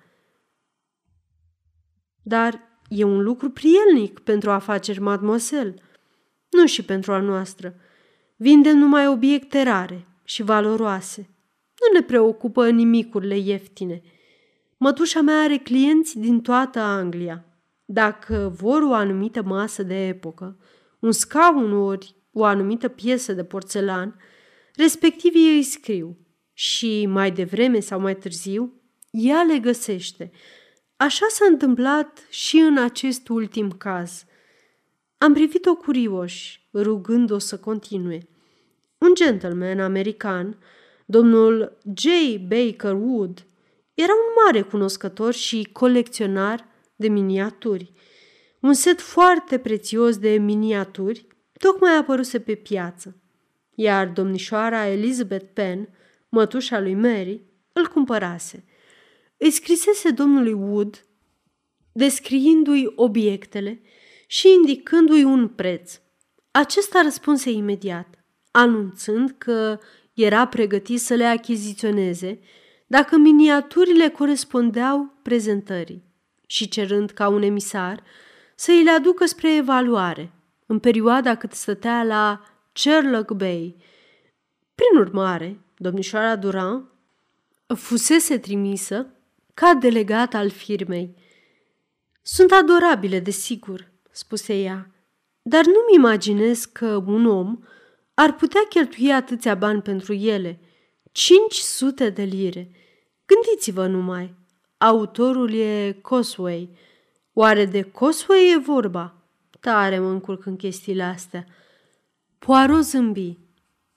Dar 2.21 2.66
e 2.87 3.03
un 3.03 3.23
lucru 3.23 3.49
prielnic 3.49 4.19
pentru 4.19 4.51
afaceri, 4.51 4.99
mademoiselle. 4.99 5.73
Nu 6.49 6.65
și 6.65 6.83
pentru 6.85 7.11
a 7.11 7.19
noastră. 7.19 7.75
Vindem 8.35 8.77
numai 8.77 9.07
obiecte 9.07 9.63
rare 9.63 10.07
și 10.23 10.43
valoroase. 10.43 11.29
Nu 11.79 11.99
ne 11.99 12.05
preocupă 12.05 12.69
nimicurile 12.69 13.37
ieftine. 13.37 14.01
Mătușa 14.77 15.21
mea 15.21 15.41
are 15.41 15.57
clienți 15.57 16.19
din 16.19 16.41
toată 16.41 16.79
Anglia. 16.79 17.45
Dacă 17.85 18.53
vor 18.55 18.81
o 18.81 18.93
anumită 18.93 19.43
masă 19.43 19.83
de 19.83 20.07
epocă, 20.07 20.57
un 20.99 21.11
scaun 21.11 21.73
ori 21.73 22.15
o 22.31 22.43
anumită 22.43 22.87
piesă 22.87 23.33
de 23.33 23.43
porțelan, 23.43 24.19
respectivii 24.75 25.55
îi 25.55 25.63
scriu 25.63 26.17
și 26.53 27.05
mai 27.05 27.31
devreme 27.31 27.79
sau 27.79 27.99
mai 27.99 28.15
târziu 28.15 28.77
ea 29.11 29.43
le 29.43 29.59
găsește. 29.59 30.31
Așa 30.97 31.25
s-a 31.29 31.45
întâmplat 31.45 32.27
și 32.29 32.57
în 32.57 32.77
acest 32.77 33.27
ultim 33.27 33.71
caz. 33.71 34.25
Am 35.17 35.33
privit-o 35.33 35.75
curioși, 35.75 36.67
rugând-o 36.73 37.37
să 37.37 37.57
continue. 37.57 38.27
Un 38.97 39.13
gentleman 39.15 39.79
american, 39.79 40.57
domnul 41.05 41.77
J. 41.95 42.05
Baker 42.47 42.93
Wood, 42.93 43.45
era 43.93 44.11
un 44.13 44.43
mare 44.45 44.61
cunoscător 44.61 45.33
și 45.33 45.69
colecționar 45.71 46.67
de 46.95 47.07
miniaturi. 47.07 47.93
Un 48.59 48.73
set 48.73 49.01
foarte 49.01 49.57
prețios 49.57 50.17
de 50.17 50.29
miniaturi 50.29 51.27
tocmai 51.59 51.95
apăruse 51.95 52.39
pe 52.39 52.55
piață, 52.55 53.21
iar 53.75 54.07
domnișoara 54.07 54.87
Elizabeth 54.87 55.45
Penn, 55.53 55.89
mătușa 56.29 56.79
lui 56.79 56.93
Mary, 56.93 57.41
îl 57.73 57.87
cumpărase. 57.87 58.63
Îi 59.37 59.51
scrisese 59.51 60.11
domnului 60.11 60.53
Wood, 60.53 61.05
descriindu-i 61.91 62.91
obiectele 62.95 63.81
și 64.27 64.53
indicându-i 64.53 65.23
un 65.23 65.47
preț. 65.47 65.99
Acesta 66.51 67.01
răspunse 67.01 67.49
imediat, 67.49 68.25
anunțând 68.51 69.35
că 69.37 69.79
era 70.13 70.47
pregătit 70.47 70.99
să 70.99 71.13
le 71.13 71.25
achiziționeze 71.25 72.39
dacă 72.87 73.17
miniaturile 73.17 74.09
corespundeau 74.09 75.13
prezentării 75.21 76.03
și 76.47 76.67
cerând 76.67 77.09
ca 77.09 77.27
un 77.27 77.41
emisar 77.41 78.03
să 78.55 78.71
îi 78.71 78.83
le 78.83 78.89
aducă 78.89 79.25
spre 79.25 79.55
evaluare 79.55 80.31
în 80.65 80.79
perioada 80.79 81.35
cât 81.35 81.53
stătea 81.53 82.03
la 82.03 82.41
Sherlock 82.73 83.31
Bay. 83.31 83.75
Prin 84.75 84.99
urmare, 84.99 85.59
domnișoara 85.77 86.35
Durand 86.35 86.83
fusese 87.75 88.37
trimisă 88.37 89.11
ca 89.59 89.73
delegat 89.73 90.33
al 90.33 90.49
firmei. 90.49 91.15
Sunt 92.21 92.51
adorabile, 92.51 93.19
desigur, 93.19 93.91
spuse 94.11 94.61
ea, 94.61 94.91
dar 95.41 95.65
nu-mi 95.65 95.95
imaginez 95.95 96.65
că 96.65 97.03
un 97.05 97.25
om 97.25 97.59
ar 98.13 98.35
putea 98.35 98.61
cheltui 98.69 99.11
atâția 99.11 99.55
bani 99.55 99.81
pentru 99.81 100.13
ele. 100.13 100.59
500 101.11 102.09
de 102.09 102.23
lire. 102.23 102.71
Gândiți-vă 103.25 103.87
numai. 103.87 104.35
Autorul 104.77 105.53
e 105.53 105.97
Cosway. 106.01 106.69
Oare 107.33 107.65
de 107.65 107.81
Cosway 107.81 108.51
e 108.51 108.57
vorba? 108.57 109.15
Tare 109.59 109.99
mă 109.99 110.09
încurc 110.09 110.45
în 110.45 110.55
chestiile 110.55 111.03
astea. 111.03 111.45
Poirot 112.39 112.83
zâmbi. 112.83 113.37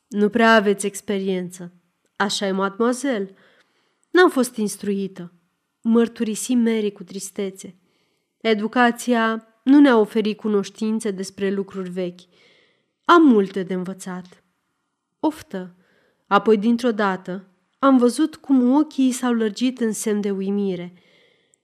Nu 0.08 0.28
prea 0.28 0.54
aveți 0.54 0.86
experiență. 0.86 1.72
Așa 2.16 2.46
e, 2.46 2.50
mademoiselle. 2.50 3.34
N-am 4.10 4.30
fost 4.30 4.56
instruită. 4.56 5.32
Mărturisi 5.82 6.54
Mary 6.54 6.92
cu 6.92 7.04
tristețe. 7.04 7.74
Educația 8.40 9.46
nu 9.62 9.80
ne-a 9.80 9.96
oferit 9.96 10.36
cunoștințe 10.36 11.10
despre 11.10 11.50
lucruri 11.50 11.90
vechi. 11.90 12.20
Am 13.04 13.22
multe 13.22 13.62
de 13.62 13.74
învățat. 13.74 14.44
Oftă. 15.20 15.74
Apoi, 16.26 16.58
dintr-o 16.58 16.92
dată, 16.92 17.48
am 17.78 17.96
văzut 17.96 18.36
cum 18.36 18.74
ochii 18.74 19.12
s-au 19.12 19.32
lărgit 19.32 19.80
în 19.80 19.92
semn 19.92 20.20
de 20.20 20.30
uimire. 20.30 20.92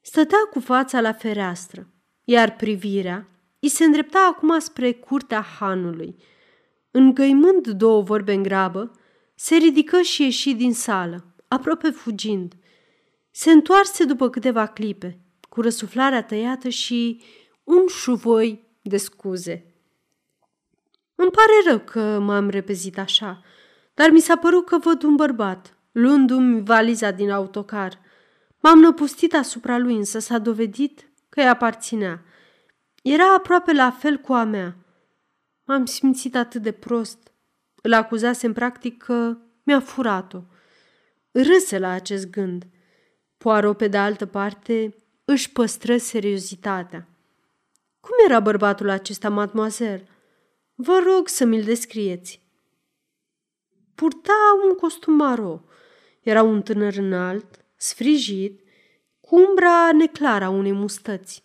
Stătea 0.01 0.39
cu 0.51 0.61
fața 0.61 1.01
la 1.01 1.13
fereastră, 1.13 1.89
iar 2.25 2.57
privirea 2.57 3.29
îi 3.61 3.69
se 3.69 3.85
îndrepta 3.85 4.33
acum 4.33 4.59
spre 4.59 4.93
curtea 4.93 5.41
hanului. 5.41 6.17
Îngăimând 6.91 7.67
două 7.67 8.03
vorbe 8.03 8.33
în 8.33 8.43
grabă, 8.43 8.91
se 9.35 9.57
ridică 9.57 10.01
și 10.01 10.23
ieși 10.23 10.55
din 10.55 10.75
sală, 10.75 11.35
aproape 11.49 11.91
fugind. 11.91 12.55
Se 13.39 13.51
întoarse 13.51 14.05
după 14.05 14.31
câteva 14.31 14.67
clipe, 14.67 15.21
cu 15.49 15.61
răsuflarea 15.61 16.23
tăiată 16.23 16.69
și 16.69 17.23
un 17.65 17.87
șuvoi 17.87 18.79
de 18.83 18.97
scuze. 18.97 19.75
Îmi 21.15 21.31
pare 21.31 21.53
rău 21.69 21.79
că 21.79 22.19
m-am 22.19 22.49
repezit 22.49 22.99
așa, 22.99 23.43
dar 23.95 24.11
mi 24.11 24.21
s-a 24.21 24.37
părut 24.37 24.67
că 24.67 24.79
văd 24.79 25.03
un 25.03 25.15
bărbat, 25.17 25.79
luându-mi 25.93 26.65
valiza 26.65 27.11
din 27.11 27.31
autocar. 27.31 28.01
M-am 28.61 28.79
năpustit 28.79 29.35
asupra 29.35 29.79
lui, 29.79 29.97
însă 29.97 30.19
s-a 30.19 30.39
dovedit 30.39 31.09
că 31.29 31.41
îi 31.41 31.49
aparținea. 31.49 32.25
Era 33.03 33.35
aproape 33.35 33.73
la 33.73 33.91
fel 33.91 34.17
cu 34.17 34.33
a 34.33 34.45
mea. 34.45 34.77
M-am 35.65 35.85
simțit 35.85 36.37
atât 36.37 36.63
de 36.63 36.73
prost. 36.73 37.33
Îl 37.83 37.93
acuzasem 37.93 38.53
practic 38.53 39.03
că 39.03 39.39
mi-a 39.63 39.81
furat-o. 39.81 40.41
Râse 41.33 41.79
la 41.79 41.91
acest 41.91 42.31
gând. 42.31 42.65
Poirot, 43.37 43.77
pe 43.77 43.89
de 43.89 43.97
altă 43.97 44.27
parte, 44.27 44.95
își 45.25 45.53
păstră 45.53 45.97
seriozitatea. 45.97 47.09
Cum 48.01 48.15
era 48.25 48.41
bărbatul 48.41 48.89
acesta, 48.89 49.29
mademoiselle? 49.29 50.09
Vă 50.75 51.03
rog 51.07 51.29
să 51.29 51.45
mi-l 51.45 51.63
descrieți. 51.63 52.43
Purta 53.95 54.33
un 54.69 54.75
costum 54.75 55.15
maro. 55.15 55.65
Era 56.21 56.43
un 56.43 56.63
tânăr 56.63 56.95
înalt, 56.97 57.65
sfrijit, 57.77 58.61
cu 59.21 59.37
umbra 59.37 59.93
neclară 59.93 60.45
a 60.45 60.49
unei 60.49 60.73
mustăți. 60.73 61.45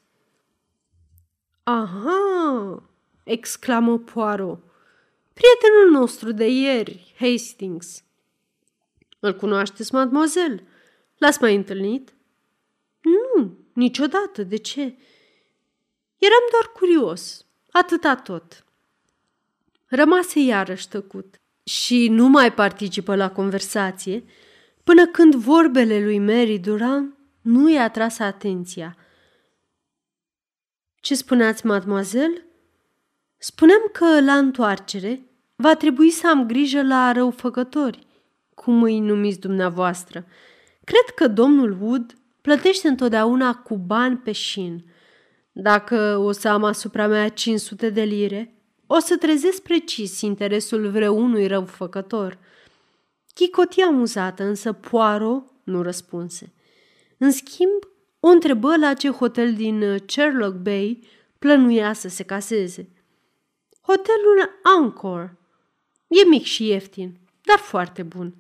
Aha!" 1.64 2.90
exclamă 3.24 3.98
Poirot. 3.98 4.64
Prietenul 5.34 5.90
nostru 5.92 6.32
de 6.32 6.48
ieri, 6.48 7.16
Hastings. 7.20 8.04
Îl 9.20 9.34
cunoașteți, 9.36 9.94
mademoiselle? 9.94 10.64
L-ați 11.22 11.42
mai 11.42 11.56
întâlnit? 11.56 12.14
Nu, 13.02 13.58
niciodată. 13.74 14.44
De 14.44 14.56
ce? 14.56 14.82
Eram 16.18 16.44
doar 16.52 16.72
curios. 16.74 17.46
Atâta 17.72 18.16
tot. 18.16 18.66
Rămase 19.86 20.40
iarăși 20.40 20.88
tăcut 20.88 21.42
și 21.64 22.08
nu 22.08 22.28
mai 22.28 22.54
participă 22.54 23.16
la 23.16 23.32
conversație 23.32 24.24
până 24.84 25.08
când 25.08 25.36
vorbele 25.36 26.04
lui 26.04 26.20
Mary 26.20 26.60
Duran 26.60 27.18
nu 27.42 27.70
i-a 27.70 27.90
tras 27.90 28.20
atenția. 28.20 28.98
Ce 30.96 31.16
spuneați, 31.16 31.66
mademoiselle? 31.66 32.46
Spuneam 33.38 33.90
că, 33.92 34.22
la 34.22 34.38
întoarcere, 34.38 35.26
va 35.56 35.76
trebui 35.76 36.10
să 36.10 36.28
am 36.28 36.48
grijă 36.48 36.82
la 36.82 37.12
răufăcători, 37.12 38.08
cum 38.54 38.84
îi 38.84 39.00
numiți 39.00 39.40
dumneavoastră. 39.40 40.26
Cred 40.84 41.16
că 41.16 41.28
domnul 41.28 41.78
Wood 41.82 42.16
plătește 42.42 42.88
întotdeauna 42.88 43.56
cu 43.56 43.78
bani 43.78 44.18
pe 44.18 44.32
șin. 44.32 44.86
Dacă 45.52 46.18
o 46.18 46.32
să 46.32 46.48
am 46.48 46.64
asupra 46.64 47.08
mea 47.08 47.30
500 47.30 47.90
de 47.90 48.02
lire, 48.02 48.56
o 48.88 49.00
să 49.00 49.18
trezesc 49.18 49.62
precis 49.62 50.22
interesul 50.22 50.90
vreunui 50.90 51.48
răufăcător. 51.48 52.38
Chicotia 53.34 53.86
amuzată, 53.86 54.44
însă 54.44 54.74
Poirot 54.74 55.44
nu 55.64 55.82
răspunse. 55.82 56.54
În 57.18 57.32
schimb, 57.32 57.84
o 58.20 58.28
întrebă 58.28 58.78
la 58.78 58.94
ce 58.94 59.10
hotel 59.10 59.54
din 59.54 60.04
Sherlock 60.08 60.56
Bay 60.56 61.08
plănuia 61.40 61.94
să 61.94 62.08
se 62.08 62.24
caseze. 62.24 62.90
Hotelul 63.82 64.60
Anchor. 64.64 65.36
E 66.08 66.28
mic 66.30 66.44
și 66.44 66.68
ieftin, 66.68 67.20
dar 67.42 67.58
foarte 67.58 68.04
bun. 68.04 68.36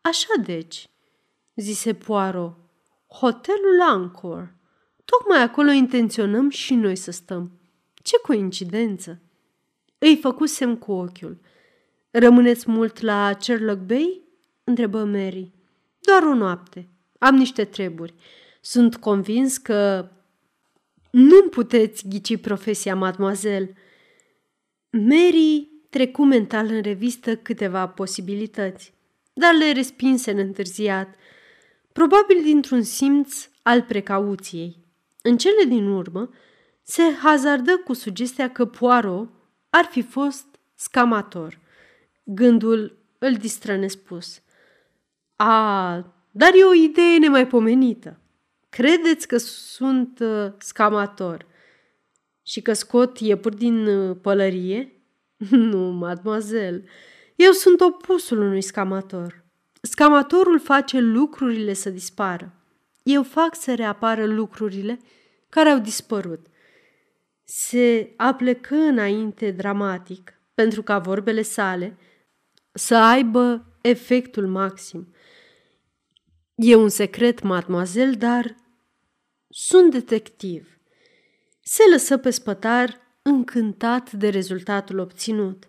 Așa 0.00 0.42
deci, 0.44 0.88
zise 1.60 1.94
Poirot, 1.94 2.56
hotelul 3.06 3.80
Anchor. 3.88 4.54
Tocmai 5.04 5.42
acolo 5.42 5.70
intenționăm 5.70 6.50
și 6.50 6.74
noi 6.74 6.96
să 6.96 7.10
stăm. 7.10 7.60
Ce 7.94 8.18
coincidență! 8.22 9.20
Îi 9.98 10.16
făcusem 10.16 10.76
cu 10.76 10.92
ochiul. 10.92 11.40
Rămâneți 12.10 12.70
mult 12.70 13.00
la 13.00 13.36
Sherlock 13.40 13.80
Bay? 13.80 14.22
întrebă 14.64 15.04
Mary. 15.04 15.52
Doar 16.00 16.22
o 16.22 16.34
noapte. 16.34 16.88
Am 17.18 17.34
niște 17.34 17.64
treburi. 17.64 18.14
Sunt 18.60 18.96
convins 18.96 19.56
că 19.56 20.08
nu 21.10 21.42
puteți 21.42 22.08
ghici 22.08 22.40
profesia, 22.40 22.94
mademoiselle. 22.94 23.74
Mary 24.90 25.68
trecu 25.90 26.24
mental 26.24 26.66
în 26.66 26.82
revistă 26.82 27.36
câteva 27.36 27.88
posibilități, 27.88 28.94
dar 29.32 29.54
le 29.54 29.72
respinse 29.72 30.30
întârziat, 30.30 31.14
probabil 31.98 32.42
dintr-un 32.42 32.82
simț 32.82 33.48
al 33.62 33.82
precauției. 33.82 34.84
În 35.22 35.36
cele 35.36 35.64
din 35.64 35.86
urmă, 35.86 36.30
se 36.82 37.02
hazardă 37.02 37.76
cu 37.76 37.92
sugestia 37.92 38.50
că 38.50 38.66
Poirot 38.66 39.28
ar 39.70 39.84
fi 39.84 40.02
fost 40.02 40.46
scamator. 40.74 41.58
Gândul 42.24 42.98
îl 43.18 43.34
distră 43.34 43.76
nespus. 43.76 44.42
A, 45.36 45.94
dar 46.30 46.50
e 46.54 46.64
o 46.64 46.74
idee 46.74 47.18
nemaipomenită. 47.18 48.20
Credeți 48.68 49.26
că 49.26 49.36
sunt 49.36 50.18
uh, 50.20 50.52
scamator 50.58 51.46
și 52.42 52.60
că 52.62 52.72
scot 52.72 53.18
iepuri 53.18 53.56
din 53.56 53.86
uh, 53.86 54.16
pălărie? 54.22 55.02
nu, 55.50 55.90
mademoiselle, 55.90 56.84
eu 57.36 57.52
sunt 57.52 57.80
opusul 57.80 58.38
unui 58.38 58.62
scamator. 58.62 59.47
Scamatorul 59.82 60.60
face 60.60 60.98
lucrurile 60.98 61.72
să 61.72 61.90
dispară. 61.90 62.52
Eu 63.02 63.22
fac 63.22 63.54
să 63.54 63.74
reapară 63.74 64.26
lucrurile 64.26 65.00
care 65.48 65.68
au 65.68 65.78
dispărut. 65.78 66.46
Se 67.44 68.12
aplecă 68.16 68.74
înainte 68.74 69.50
dramatic 69.50 70.32
pentru 70.54 70.82
ca 70.82 70.98
vorbele 70.98 71.42
sale 71.42 71.98
să 72.72 72.96
aibă 72.96 73.66
efectul 73.80 74.46
maxim. 74.46 75.14
E 76.54 76.74
un 76.74 76.88
secret, 76.88 77.42
mademoiselle, 77.42 78.14
dar 78.14 78.56
sunt 79.48 79.90
detectiv. 79.90 80.78
Se 81.60 81.82
lăsă 81.90 82.16
pe 82.16 82.30
spătar 82.30 83.00
încântat 83.22 84.12
de 84.12 84.28
rezultatul 84.28 84.98
obținut. 84.98 85.68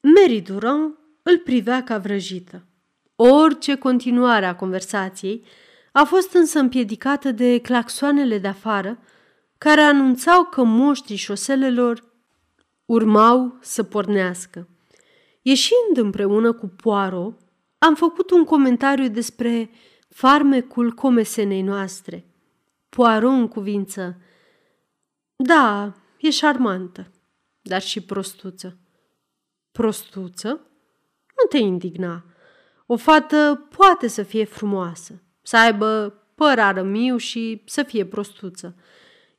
Mary 0.00 0.40
Durand 0.40 0.98
îl 1.22 1.38
privea 1.38 1.82
ca 1.82 1.98
vrăjită. 1.98 2.66
Orice 3.16 3.76
continuare 3.76 4.46
a 4.46 4.56
conversației 4.56 5.44
a 5.92 6.04
fost 6.04 6.32
însă 6.32 6.58
împiedicată 6.58 7.30
de 7.30 7.60
claxoanele 7.60 8.38
de 8.38 8.48
afară, 8.48 8.98
care 9.58 9.80
anunțau 9.80 10.44
că 10.44 10.62
moștrii 10.62 11.16
șoselelor 11.16 12.12
urmau 12.84 13.58
să 13.60 13.82
pornească. 13.82 14.68
Ieșind 15.42 15.96
împreună 15.96 16.52
cu 16.52 16.66
Poirot, 16.66 17.40
am 17.78 17.94
făcut 17.94 18.30
un 18.30 18.44
comentariu 18.44 19.08
despre 19.08 19.70
farmecul 20.08 20.92
comesenei 20.92 21.62
noastre. 21.62 22.26
Poirot 22.88 23.32
în 23.32 23.48
cuvință. 23.48 24.16
Da, 25.36 25.94
e 26.18 26.30
șarmantă, 26.30 27.10
dar 27.62 27.82
și 27.82 28.00
prostuță. 28.00 28.78
Prostuță? 29.72 30.48
Nu 31.36 31.48
te 31.48 31.58
indigna. 31.58 32.24
O 32.86 32.96
fată 32.96 33.68
poate 33.76 34.06
să 34.06 34.22
fie 34.22 34.44
frumoasă, 34.44 35.22
să 35.42 35.56
aibă 35.56 36.18
păr 36.34 36.58
arămiu 36.58 37.16
și 37.16 37.62
să 37.66 37.82
fie 37.82 38.06
prostuță. 38.06 38.76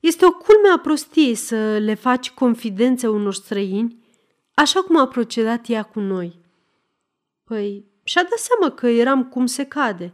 Este 0.00 0.26
o 0.26 0.30
culme 0.30 0.68
a 0.74 0.78
prostiei 0.78 1.34
să 1.34 1.78
le 1.78 1.94
faci 1.94 2.30
confidențe 2.30 3.08
unor 3.08 3.34
străini, 3.34 4.04
așa 4.54 4.82
cum 4.82 4.96
a 4.96 5.06
procedat 5.06 5.68
ea 5.68 5.82
cu 5.82 6.00
noi. 6.00 6.40
Păi, 7.44 7.84
și-a 8.02 8.22
dat 8.22 8.38
seama 8.38 8.74
că 8.74 8.86
eram 8.86 9.24
cum 9.24 9.46
se 9.46 9.64
cade. 9.64 10.12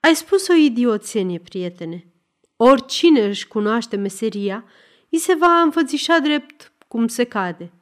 Ai 0.00 0.14
spus 0.14 0.48
o 0.48 0.52
idioțenie, 0.52 1.38
prietene. 1.38 2.12
Oricine 2.56 3.24
își 3.24 3.48
cunoaște 3.48 3.96
meseria, 3.96 4.64
îi 5.10 5.18
se 5.18 5.34
va 5.34 5.60
înfățișa 5.60 6.18
drept 6.18 6.72
cum 6.88 7.06
se 7.08 7.24
cade. 7.24 7.72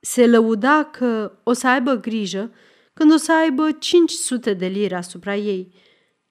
Se 0.00 0.26
lăuda 0.26 0.84
că 0.84 1.32
o 1.42 1.52
să 1.52 1.68
aibă 1.68 1.94
grijă 1.94 2.52
când 2.92 3.12
o 3.12 3.16
să 3.16 3.32
aibă 3.32 3.72
500 3.72 4.52
de 4.54 4.66
lire 4.66 4.94
asupra 4.94 5.36
ei, 5.36 5.74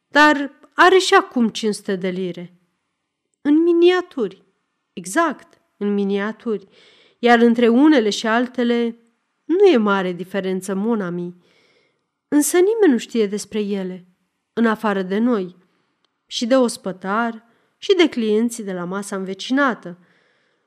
dar 0.07 0.51
are 0.73 0.97
și 0.97 1.13
acum 1.13 1.49
500 1.49 1.95
de 1.95 2.09
lire. 2.09 2.53
În 3.41 3.63
miniaturi. 3.63 4.43
Exact, 4.93 5.61
în 5.77 5.93
miniaturi. 5.93 6.67
Iar 7.19 7.39
între 7.39 7.67
unele 7.67 8.09
și 8.09 8.27
altele 8.27 8.99
nu 9.45 9.65
e 9.65 9.77
mare 9.77 10.11
diferență, 10.11 10.75
monami. 10.75 11.35
Însă 12.27 12.57
nimeni 12.57 12.91
nu 12.91 12.97
știe 12.97 13.27
despre 13.27 13.59
ele, 13.59 14.07
în 14.53 14.65
afară 14.65 15.01
de 15.01 15.17
noi, 15.17 15.55
și 16.25 16.45
de 16.45 16.55
ospătar, 16.55 17.47
și 17.77 17.95
de 17.95 18.09
clienții 18.09 18.63
de 18.63 18.73
la 18.73 18.83
masa 18.83 19.15
învecinată. 19.15 19.97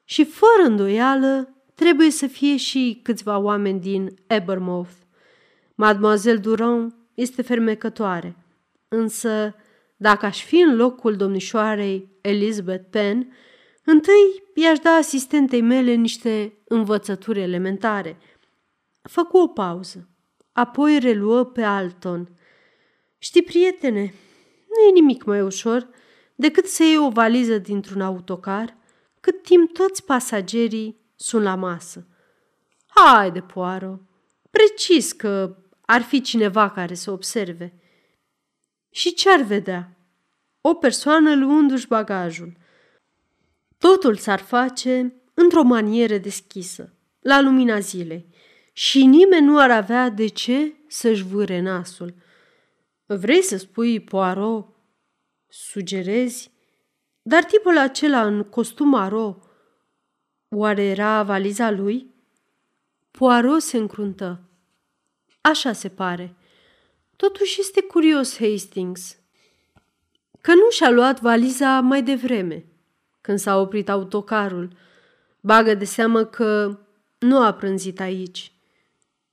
Și 0.05 0.25
fără 0.25 0.63
îndoială 0.65 1.63
trebuie 1.75 2.11
să 2.11 2.27
fie 2.27 2.57
și 2.57 3.01
câțiva 3.03 3.39
oameni 3.39 3.81
din 3.81 4.15
Ebermouth. 4.27 4.93
Mademoiselle 5.83 6.39
Durand 6.39 6.95
este 7.15 7.43
fermecătoare. 7.43 8.37
Însă, 8.89 9.55
dacă 9.97 10.27
aș 10.27 10.45
fi 10.45 10.61
în 10.61 10.77
locul 10.77 11.17
domnișoarei 11.17 12.09
Elizabeth 12.21 12.85
Penn, 12.91 13.33
întâi 13.85 14.43
i-aș 14.55 14.79
da 14.79 14.91
asistentei 14.91 15.61
mele 15.61 15.93
niște 15.93 16.53
învățături 16.65 17.41
elementare. 17.41 18.19
Făcu 19.03 19.39
o 19.39 19.47
pauză, 19.47 20.09
apoi 20.53 20.99
reluă 20.99 21.45
pe 21.45 21.63
Alton. 21.63 22.29
Știi, 23.19 23.43
prietene, 23.43 24.15
nu 24.69 24.89
e 24.89 24.93
nimic 24.93 25.25
mai 25.25 25.41
ușor 25.41 25.89
decât 26.35 26.67
să 26.67 26.83
iei 26.83 26.99
o 26.99 27.09
valiză 27.09 27.59
dintr-un 27.59 28.01
autocar 28.01 28.77
cât 29.21 29.43
timp 29.43 29.73
toți 29.73 30.05
pasagerii 30.05 31.01
sunt 31.17 31.43
la 31.43 31.55
masă. 31.55 32.07
Haide, 32.87 33.41
Poaro, 33.41 34.01
precis 34.51 35.13
că 35.13 35.57
ar 35.85 36.03
fi 36.03 36.21
cineva 36.21 36.71
care 36.71 36.95
să 36.95 37.11
observe. 37.11 37.75
Și 38.91 39.15
ce 39.15 39.31
ar 39.31 39.41
vedea? 39.41 39.97
O 40.61 40.75
persoană 40.75 41.35
luându-și 41.35 41.87
bagajul. 41.87 42.57
Totul 43.79 44.17
s-ar 44.17 44.41
face 44.41 45.15
într-o 45.35 45.63
manieră 45.63 46.17
deschisă, 46.17 46.93
la 47.21 47.41
lumina 47.41 47.79
zilei, 47.79 48.29
și 48.73 49.05
nimeni 49.05 49.47
nu 49.47 49.59
ar 49.59 49.71
avea 49.71 50.09
de 50.09 50.27
ce 50.27 50.75
să-și 50.89 51.23
vâre 51.23 51.61
nasul. 51.61 52.15
Vrei 53.07 53.43
să 53.43 53.57
spui, 53.57 54.01
Poirot? 54.01 54.67
Sugerezi? 55.49 56.51
Dar 57.23 57.45
tipul 57.45 57.79
acela 57.79 58.27
în 58.27 58.43
costum 58.43 58.89
maro, 58.89 59.39
oare 60.49 60.83
era 60.83 61.23
valiza 61.23 61.71
lui? 61.71 62.15
Poirot 63.11 63.63
se 63.63 63.77
încruntă. 63.77 64.52
Așa 65.43 65.73
se 65.73 65.89
pare. 65.89 66.35
Totuși 67.17 67.61
este 67.61 67.81
curios 67.81 68.39
Hastings 68.39 69.17
că 70.41 70.55
nu 70.55 70.71
și-a 70.71 70.91
luat 70.91 71.21
valiza 71.21 71.81
mai 71.81 72.03
devreme, 72.03 72.65
când 73.21 73.39
s-a 73.39 73.57
oprit 73.57 73.89
autocarul. 73.89 74.69
Bagă 75.41 75.75
de 75.75 75.85
seamă 75.85 76.25
că 76.25 76.79
nu 77.19 77.43
a 77.43 77.53
prânzit 77.53 78.01
aici. 78.01 78.53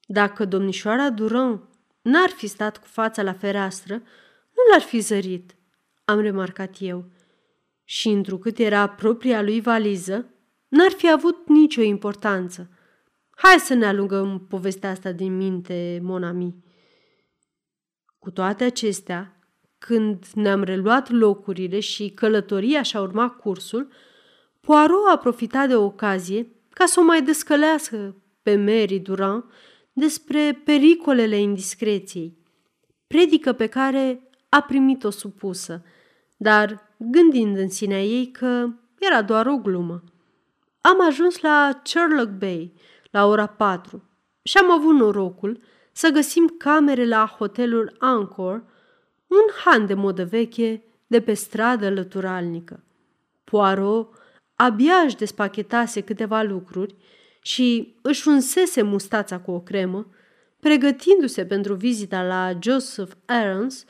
Dacă 0.07 0.45
domnișoara 0.45 1.09
Durand 1.09 1.61
n-ar 2.01 2.29
fi 2.29 2.47
stat 2.47 2.77
cu 2.77 2.87
fața 2.87 3.21
la 3.21 3.33
fereastră, 3.33 3.93
nu 4.55 4.63
l-ar 4.71 4.81
fi 4.81 4.99
zărit, 4.99 5.55
am 6.05 6.19
remarcat 6.19 6.75
eu. 6.79 7.05
Și 7.83 8.07
întrucât 8.07 8.57
era 8.57 8.89
propria 8.89 9.41
lui 9.41 9.61
valiză, 9.61 10.25
n-ar 10.67 10.91
fi 10.91 11.11
avut 11.11 11.47
nicio 11.47 11.81
importanță. 11.81 12.69
Hai 13.41 13.59
să 13.59 13.73
ne 13.73 13.85
alungăm 13.85 14.45
povestea 14.49 14.89
asta 14.89 15.11
din 15.11 15.37
minte, 15.37 15.99
monami. 16.03 16.63
Cu 18.19 18.31
toate 18.31 18.63
acestea, 18.63 19.39
când 19.77 20.25
ne-am 20.33 20.63
reluat 20.63 21.09
locurile 21.09 21.79
și 21.79 22.09
călătoria 22.09 22.81
și-a 22.81 23.01
urmat 23.01 23.35
cursul, 23.35 23.91
Poirot 24.59 25.07
a 25.11 25.17
profitat 25.17 25.67
de 25.67 25.75
ocazie 25.75 26.51
ca 26.69 26.85
să 26.85 26.99
o 26.99 27.03
mai 27.03 27.21
descălească 27.21 28.15
pe 28.41 28.55
Mary 28.55 28.99
Durand 28.99 29.43
despre 29.93 30.61
pericolele 30.65 31.37
indiscreției, 31.37 32.37
predică 33.07 33.53
pe 33.53 33.67
care 33.67 34.29
a 34.49 34.61
primit-o 34.61 35.09
supusă, 35.09 35.83
dar 36.37 36.95
gândind 36.97 37.57
în 37.57 37.69
sinea 37.69 38.03
ei 38.03 38.31
că 38.31 38.67
era 38.99 39.21
doar 39.21 39.45
o 39.45 39.57
glumă. 39.57 40.03
Am 40.81 41.01
ajuns 41.07 41.41
la 41.41 41.81
Sherlock 41.83 42.29
Bay 42.29 42.73
la 43.09 43.25
ora 43.25 43.45
4 43.47 44.03
și 44.41 44.57
am 44.57 44.71
avut 44.71 44.95
norocul 44.95 45.61
să 45.91 46.09
găsim 46.09 46.47
camere 46.57 47.07
la 47.07 47.35
hotelul 47.37 47.95
Angkor, 47.99 48.63
un 49.27 49.63
han 49.63 49.85
de 49.85 49.93
modă 49.93 50.25
veche 50.25 50.83
de 51.07 51.21
pe 51.21 51.33
stradă 51.33 51.89
lăturalnică. 51.89 52.83
Poirot 53.43 54.13
abia 54.55 54.95
își 54.95 55.15
despachetase 55.15 56.01
câteva 56.01 56.41
lucruri 56.41 56.95
și 57.41 57.95
își 58.01 58.27
unsese 58.27 58.81
mustața 58.81 59.39
cu 59.39 59.51
o 59.51 59.59
cremă, 59.59 60.07
pregătindu-se 60.59 61.45
pentru 61.45 61.73
vizita 61.73 62.23
la 62.23 62.57
Joseph 62.61 63.11
Aarons, 63.25 63.85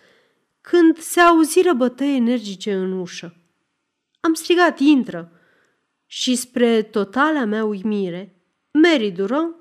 când 0.62 0.98
se 0.98 1.20
auziră 1.20 1.74
bătăi 1.74 2.16
energice 2.16 2.74
în 2.74 2.92
ușă. 3.00 3.36
Am 4.20 4.34
strigat, 4.34 4.80
intră! 4.80 5.32
Și 6.06 6.36
spre 6.36 6.82
totala 6.82 7.46
mea 7.46 7.66
uimire, 7.66 8.39
Mary 8.82 9.12
Durand 9.12 9.56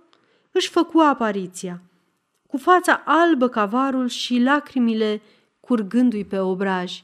își 0.50 0.68
făcu 0.68 0.98
apariția, 0.98 1.82
cu 2.46 2.56
fața 2.56 3.02
albă 3.04 3.48
ca 3.48 3.66
varul 3.66 4.08
și 4.08 4.38
lacrimile 4.38 5.20
curgându-i 5.60 6.24
pe 6.24 6.38
obraj. 6.38 7.02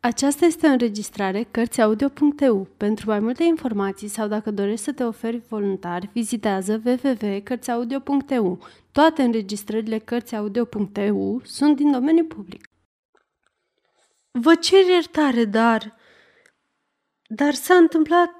Aceasta 0.00 0.44
este 0.44 0.66
o 0.66 0.70
înregistrare 0.70 1.42
Cărțiaudio.eu. 1.50 2.68
Pentru 2.76 3.10
mai 3.10 3.20
multe 3.20 3.44
informații 3.44 4.08
sau 4.08 4.28
dacă 4.28 4.50
dorești 4.50 4.84
să 4.84 4.92
te 4.92 5.04
oferi 5.04 5.42
voluntar, 5.48 6.08
vizitează 6.12 6.82
www.cărțiaudio.eu. 6.84 8.58
Toate 8.92 9.22
înregistrările 9.22 9.98
Cărțiaudio.eu 9.98 11.40
sunt 11.44 11.76
din 11.76 11.92
domeniu 11.92 12.24
public. 12.24 12.68
Vă 14.30 14.54
cer 14.54 14.86
iertare, 14.86 15.44
dar... 15.44 15.96
Dar 17.28 17.54
s-a 17.54 17.74
întâmplat 17.74 18.30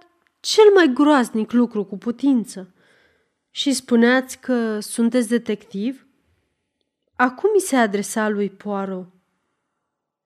cel 0.41 0.65
mai 0.75 0.91
groaznic 0.95 1.53
lucru 1.53 1.85
cu 1.85 1.99
putință. 1.99 2.74
Și 3.57 3.73
spuneați 3.73 4.39
că 4.39 4.81
sunteți 4.81 5.29
detectiv? 5.29 6.07
Acum 7.17 7.51
mi 7.55 7.61
se 7.61 7.77
adresa 7.77 8.29
lui 8.29 8.51
Poirot. 8.51 9.07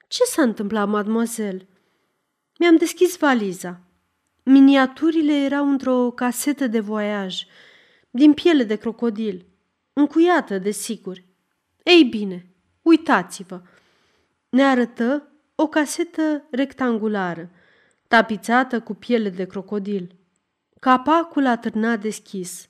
Ce 0.07 0.25
s-a 0.25 0.43
întâmplat, 0.43 0.89
mademoiselle? 0.89 1.69
Mi-am 2.59 2.77
deschis 2.77 3.17
valiza. 3.17 3.81
Miniaturile 4.43 5.45
erau 5.45 5.71
într-o 5.71 6.11
casetă 6.11 6.67
de 6.67 6.81
voiaj, 6.81 7.43
din 8.11 8.35
piele 8.35 8.65
de 8.65 8.77
crocodil, 8.77 9.47
încuiată, 9.93 10.59
desigur. 10.59 11.23
Ei 11.83 12.05
bine, 12.05 12.47
uitați-vă! 12.83 13.63
Ne 14.49 14.65
arătă 14.65 15.33
o 15.55 15.67
casetă 15.67 16.47
rectangulară, 16.51 17.51
tapițată 18.07 18.81
cu 18.81 18.95
piele 18.95 19.31
de 19.31 19.47
crocodil. 19.47 20.15
Capacul 20.81 21.47
atârna 21.47 21.97
deschis. 21.97 22.69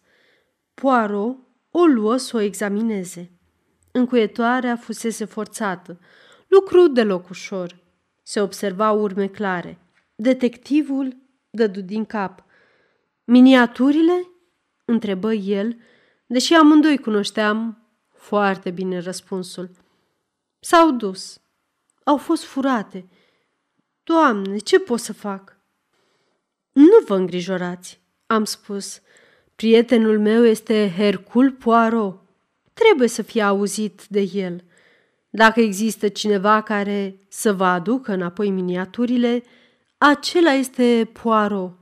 Poirot 0.80 1.36
o 1.70 1.84
luă 1.84 2.16
să 2.16 2.36
o 2.36 2.40
examineze. 2.40 3.32
Încuietoarea 3.92 4.76
fusese 4.76 5.24
forțată, 5.24 6.00
lucru 6.46 6.88
deloc 6.88 7.28
ușor. 7.28 7.78
Se 8.22 8.40
observa 8.40 8.90
urme 8.90 9.26
clare. 9.26 9.78
Detectivul 10.14 11.16
dădu 11.50 11.80
din 11.80 12.04
cap. 12.04 12.44
Miniaturile? 13.24 14.28
întrebă 14.84 15.32
el, 15.32 15.76
deși 16.26 16.54
amândoi 16.54 16.98
cunoșteam 16.98 17.86
foarte 18.14 18.70
bine 18.70 18.98
răspunsul. 18.98 19.70
S-au 20.60 20.90
dus. 20.90 21.40
Au 22.04 22.16
fost 22.16 22.44
furate. 22.44 23.08
Doamne, 24.02 24.58
ce 24.58 24.78
pot 24.78 25.00
să 25.00 25.12
fac? 25.12 25.56
Nu 26.72 27.04
vă 27.06 27.14
îngrijorați, 27.14 28.00
am 28.26 28.44
spus. 28.44 29.00
Prietenul 29.58 30.18
meu 30.18 30.44
este 30.44 30.92
Hercul 30.96 31.50
Poirot. 31.52 32.20
Trebuie 32.72 33.08
să 33.08 33.22
fie 33.22 33.42
auzit 33.42 34.06
de 34.08 34.20
el. 34.32 34.64
Dacă 35.30 35.60
există 35.60 36.08
cineva 36.08 36.62
care 36.62 37.20
să 37.28 37.52
vă 37.52 37.64
aducă 37.64 38.12
înapoi 38.12 38.50
miniaturile, 38.50 39.42
acela 39.96 40.52
este 40.52 41.10
Poirot. 41.22 41.78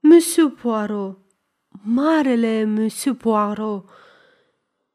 Monsieur 0.00 0.50
Poirot, 0.50 1.18
marele 1.82 2.64
Monsieur 2.64 3.16
Poirot. 3.16 3.88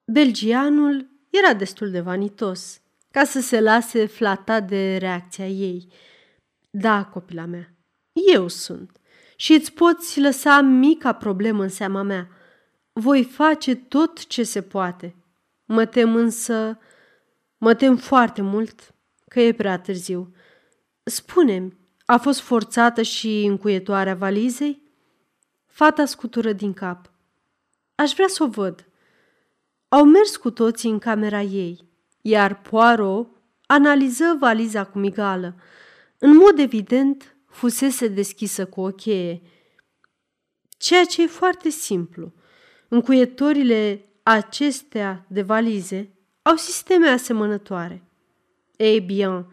Belgianul 0.06 1.10
era 1.30 1.54
destul 1.54 1.92
de 1.92 2.00
vanitos 2.00 2.82
ca 3.12 3.24
să 3.24 3.42
se 3.42 3.60
lase 3.60 4.06
flatat 4.06 4.68
de 4.68 4.98
reacția 4.98 5.48
ei. 5.48 5.88
Da, 6.70 7.06
copila 7.06 7.46
mea, 7.46 7.74
eu 8.34 8.48
sunt 8.48 8.98
și 9.44 9.54
îți 9.54 9.74
poți 9.74 10.20
lăsa 10.20 10.62
mica 10.62 11.14
problemă 11.14 11.64
în 11.64 11.70
seama 11.70 12.02
mea. 12.02 12.28
Voi 12.92 13.24
face 13.24 13.76
tot 13.76 14.26
ce 14.26 14.44
se 14.44 14.62
poate. 14.62 15.16
Mă 15.66 15.86
tem 15.86 16.16
însă 16.16 16.80
Mă 17.58 17.74
tem 17.74 17.98
foarte 17.98 18.42
mult 18.42 18.94
că 19.28 19.40
e 19.40 19.54
prea 19.54 19.80
târziu. 19.80 20.36
Spune-mi, 21.04 21.78
a 22.06 22.18
fost 22.18 22.40
forțată 22.40 23.02
și 23.02 23.44
încuietoarea 23.46 24.16
valizei? 24.16 24.82
Fata 25.66 26.06
scutură 26.06 26.54
din 26.54 26.74
cap. 26.74 27.12
Aș 27.96 28.14
vrea 28.14 28.28
să 28.28 28.44
o 28.44 28.48
văd. 28.48 28.88
Au 29.88 30.06
mers 30.06 30.38
cu 30.38 30.52
toții 30.52 30.90
în 30.90 31.00
camera 31.00 31.42
ei, 31.42 31.90
iar 32.22 32.62
Poirot 32.62 33.28
analiză 33.66 34.36
valiza 34.40 34.86
cu 34.86 35.00
migală. 35.00 35.56
În 36.18 36.36
mod 36.36 36.60
evident, 36.60 37.33
fusese 37.54 38.08
deschisă 38.08 38.66
cu 38.66 38.82
o 38.82 38.90
cheie. 38.90 39.42
Ceea 40.78 41.06
ce 41.06 41.22
e 41.22 41.28
foarte 41.28 41.70
simplu. 41.70 42.34
Încuietorile 42.88 44.06
acestea 44.24 45.26
de 45.30 45.42
valize 45.42 46.14
au 46.42 46.56
sisteme 46.56 47.08
asemănătoare. 47.08 48.04
Ei 48.78 49.00
bine, 49.00 49.46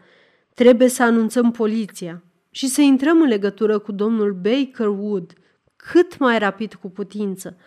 trebuie 0.53 0.87
să 0.87 1.03
anunțăm 1.03 1.51
poliția 1.51 2.23
și 2.49 2.67
să 2.67 2.81
intrăm 2.81 3.21
în 3.21 3.27
legătură 3.27 3.79
cu 3.79 3.91
domnul 3.91 4.33
Baker 4.33 4.87
Wood 4.87 5.33
cât 5.75 6.17
mai 6.17 6.39
rapid 6.39 6.73
cu 6.73 6.89
putință. 6.89 7.57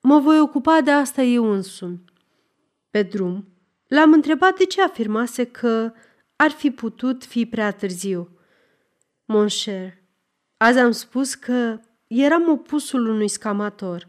Mă 0.00 0.18
voi 0.18 0.40
ocupa 0.40 0.80
de 0.80 0.90
asta 0.90 1.22
eu 1.22 1.52
însumi. 1.52 2.04
Pe 2.90 3.02
drum, 3.02 3.48
l-am 3.86 4.12
întrebat 4.12 4.58
de 4.58 4.64
ce 4.64 4.82
afirmase 4.82 5.44
că 5.44 5.92
ar 6.36 6.50
fi 6.50 6.70
putut 6.70 7.24
fi 7.24 7.46
prea 7.46 7.72
târziu. 7.72 8.39
Monșer, 9.32 9.92
azi 10.56 10.78
am 10.78 10.90
spus 10.90 11.34
că 11.34 11.80
eram 12.06 12.48
opusul 12.48 13.08
unui 13.08 13.28
scamator, 13.28 14.08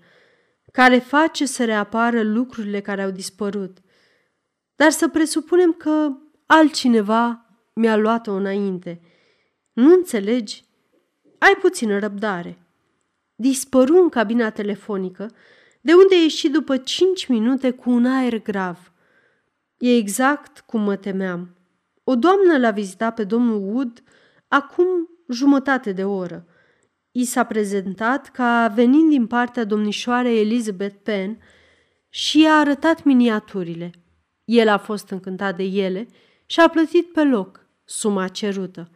care 0.71 0.97
face 0.97 1.45
să 1.45 1.65
reapară 1.65 2.23
lucrurile 2.23 2.79
care 2.81 3.01
au 3.01 3.09
dispărut. 3.09 3.77
Dar 4.75 4.91
să 4.91 5.07
presupunem 5.07 5.73
că 5.73 6.17
altcineva 6.45 7.45
mi-a 7.73 7.95
luat-o 7.95 8.31
înainte. 8.31 9.01
Nu 9.73 9.93
înțelegi? 9.93 10.65
Ai 11.37 11.55
puțină 11.61 11.99
răbdare. 11.99 12.57
Dispăru 13.35 14.01
în 14.01 14.09
cabina 14.09 14.49
telefonică, 14.49 15.31
de 15.81 15.93
unde 15.93 16.21
ieși 16.21 16.49
după 16.49 16.77
cinci 16.77 17.27
minute 17.27 17.71
cu 17.71 17.89
un 17.89 18.05
aer 18.05 18.41
grav. 18.41 18.91
E 19.77 19.95
exact 19.95 20.59
cum 20.59 20.81
mă 20.81 20.95
temeam. 20.95 21.55
O 22.03 22.15
doamnă 22.15 22.57
l-a 22.57 22.71
vizitat 22.71 23.15
pe 23.15 23.23
domnul 23.23 23.73
Wood 23.73 24.03
acum 24.47 25.10
jumătate 25.33 25.91
de 25.91 26.03
oră. 26.03 26.45
I 27.11 27.25
s-a 27.25 27.43
prezentat 27.43 28.29
ca 28.29 28.67
venind 28.75 29.09
din 29.09 29.27
partea 29.27 29.63
domnișoarei 29.63 30.39
Elizabeth 30.39 30.95
Penn 31.03 31.41
și 32.09 32.41
i-a 32.41 32.53
arătat 32.53 33.03
miniaturile. 33.03 33.91
El 34.45 34.67
a 34.67 34.77
fost 34.77 35.09
încântat 35.09 35.55
de 35.55 35.63
ele 35.63 36.07
și 36.45 36.59
a 36.59 36.69
plătit 36.69 37.11
pe 37.11 37.23
loc 37.23 37.65
suma 37.83 38.27
cerută. 38.27 38.89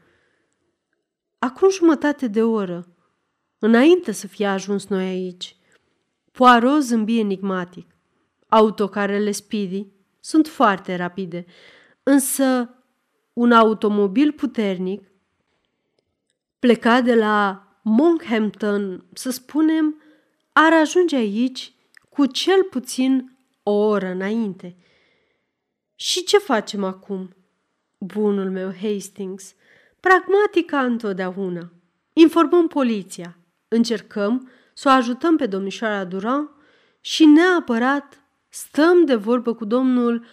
Acum 1.39 1.69
jumătate 1.69 2.27
de 2.27 2.43
oră, 2.43 2.95
înainte 3.59 4.11
să 4.11 4.27
fie 4.27 4.45
ajuns 4.45 4.87
noi 4.87 5.05
aici, 5.05 5.57
Poirot 6.31 6.81
zâmbi 6.81 7.19
enigmatic. 7.19 7.95
Autocarele 8.47 9.31
Speedy 9.31 9.87
sunt 10.19 10.47
foarte 10.47 10.95
rapide, 10.95 11.45
însă 12.03 12.75
un 13.33 13.51
automobil 13.51 14.31
puternic 14.31 15.11
plecat 16.59 17.03
de 17.03 17.15
la 17.15 17.67
Monkhampton, 17.81 19.05
să 19.13 19.29
spunem, 19.31 20.01
ar 20.51 20.73
ajunge 20.73 21.15
aici 21.15 21.73
cu 22.09 22.25
cel 22.25 22.63
puțin 22.63 23.37
o 23.63 23.71
oră 23.71 24.07
înainte. 24.07 24.77
Și 25.95 26.23
ce 26.23 26.37
facem 26.37 26.83
acum? 26.83 27.35
Bunul 27.97 28.51
meu 28.51 28.73
Hastings, 28.73 29.53
pragmatica 29.99 30.83
întotdeauna. 30.83 31.71
Informăm 32.13 32.67
poliția, 32.67 33.37
încercăm 33.67 34.49
să 34.73 34.87
o 34.87 34.91
ajutăm 34.91 35.37
pe 35.37 35.45
domnișoara 35.45 36.03
Durand 36.03 36.49
și 37.01 37.25
neapărat 37.25 38.21
stăm 38.49 39.05
de 39.05 39.15
vorbă 39.15 39.53
cu 39.53 39.65
domnul 39.65 40.25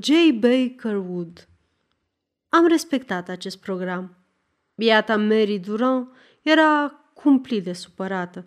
J. 0.00 0.08
Baker 0.38 0.96
Wood. 0.96 1.48
Am 2.48 2.66
respectat 2.66 3.28
acest 3.28 3.60
program. 3.60 4.19
Biata 4.80 5.16
Mary 5.16 5.58
Durand 5.58 6.08
era 6.42 7.00
cumplit 7.14 7.64
de 7.64 7.72
supărată, 7.72 8.46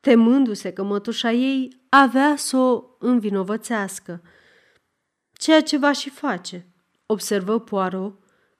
temându-se 0.00 0.72
că 0.72 0.82
mătușa 0.82 1.32
ei 1.32 1.80
avea 1.88 2.34
să 2.36 2.56
o 2.56 2.84
învinovățească. 2.98 4.22
Ceea 5.32 5.62
ce 5.62 5.76
va 5.76 5.92
și 5.92 6.10
face, 6.10 6.66
observă 7.06 7.60
Poirot, 7.60 8.18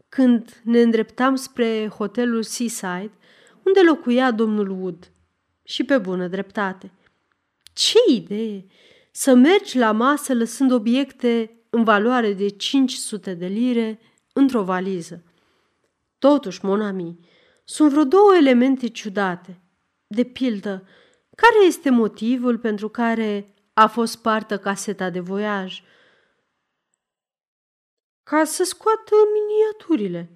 când 0.09 0.61
ne 0.65 0.81
îndreptam 0.81 1.35
spre 1.35 1.89
hotelul 1.89 2.43
Seaside, 2.43 3.13
unde 3.63 3.81
locuia 3.87 4.31
domnul 4.31 4.71
Wood. 4.71 5.11
Și 5.63 5.85
pe 5.85 5.99
bună 5.99 6.27
dreptate. 6.27 6.91
Ce 7.73 7.99
idee! 8.09 8.67
Să 9.11 9.35
mergi 9.35 9.79
la 9.79 9.93
masă 9.93 10.35
lăsând 10.35 10.73
obiecte 10.73 11.51
în 11.71 11.85
valoare 11.85 12.33
de 12.33 12.49
500 12.49 13.35
de 13.35 13.47
lire 13.47 14.01
într-o 14.33 14.63
valiză. 14.63 15.23
Totuși, 16.27 16.65
monami, 16.65 17.19
sunt 17.65 17.91
vreo 17.91 18.05
două 18.05 18.35
elemente 18.35 18.89
ciudate. 18.89 19.61
De 20.07 20.25
pildă, 20.25 20.89
care 21.37 21.67
este 21.67 21.91
motivul 21.91 22.59
pentru 22.59 22.89
care 22.89 23.55
a 23.73 23.87
fost 23.87 24.23
partă 24.23 24.59
caseta 24.59 25.11
de 25.11 25.21
voiaj? 25.21 25.83
Ca 28.23 28.45
să 28.45 28.65
scoată 28.65 29.15
miniaturile. 29.33 30.31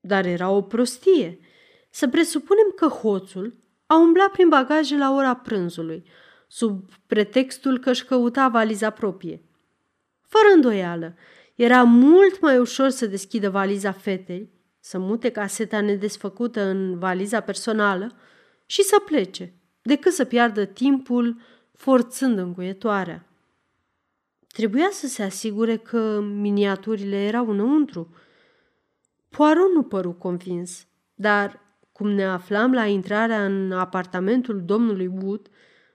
Dar 0.00 0.24
era 0.24 0.50
o 0.50 0.62
prostie. 0.62 1.38
Să 1.90 2.08
presupunem 2.08 2.72
că 2.76 2.86
hoțul 2.86 3.58
a 3.86 3.96
umblat 3.96 4.30
prin 4.30 4.48
bagaje 4.48 4.96
la 4.96 5.14
ora 5.14 5.36
prânzului, 5.36 6.04
sub 6.48 6.88
pretextul 7.06 7.78
că 7.78 7.90
își 7.90 8.04
căuta 8.04 8.48
valiza 8.48 8.90
proprie. 8.90 9.42
Fără 10.20 10.54
îndoială, 10.54 11.14
era 11.54 11.82
mult 11.82 12.40
mai 12.40 12.58
ușor 12.58 12.88
să 12.88 13.06
deschidă 13.06 13.50
valiza 13.50 13.92
fetei, 13.92 14.51
să 14.84 14.98
mute 14.98 15.30
caseta 15.30 15.80
nedesfăcută 15.80 16.60
în 16.60 16.98
valiza 16.98 17.40
personală 17.40 18.12
și 18.66 18.82
să 18.82 19.02
plece, 19.04 19.54
decât 19.82 20.12
să 20.12 20.24
piardă 20.24 20.64
timpul 20.64 21.40
forțând 21.72 22.38
încuietoarea. 22.38 23.26
Trebuia 24.46 24.88
să 24.90 25.06
se 25.06 25.22
asigure 25.22 25.76
că 25.76 26.20
miniaturile 26.20 27.16
erau 27.16 27.48
înăuntru. 27.48 28.14
Poirot 29.28 29.72
nu 29.74 29.82
păru 29.82 30.12
convins, 30.12 30.86
dar 31.14 31.60
cum 31.92 32.10
ne 32.10 32.24
aflam 32.24 32.72
la 32.72 32.86
intrarea 32.86 33.44
în 33.44 33.72
apartamentul 33.72 34.62
domnului 34.64 35.06
Wood, 35.06 35.48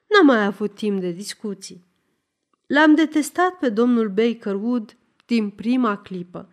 n-am 0.08 0.26
mai 0.26 0.46
avut 0.46 0.76
timp 0.76 1.00
de 1.00 1.12
discuții. 1.12 1.86
L-am 2.68 2.96
detestat 2.96 3.58
pe 3.60 3.70
domnul 3.70 4.10
Baker 4.10 4.56
Wood 4.56 4.98
din 5.26 5.50
prima 5.50 5.98
clipă. 5.98 6.50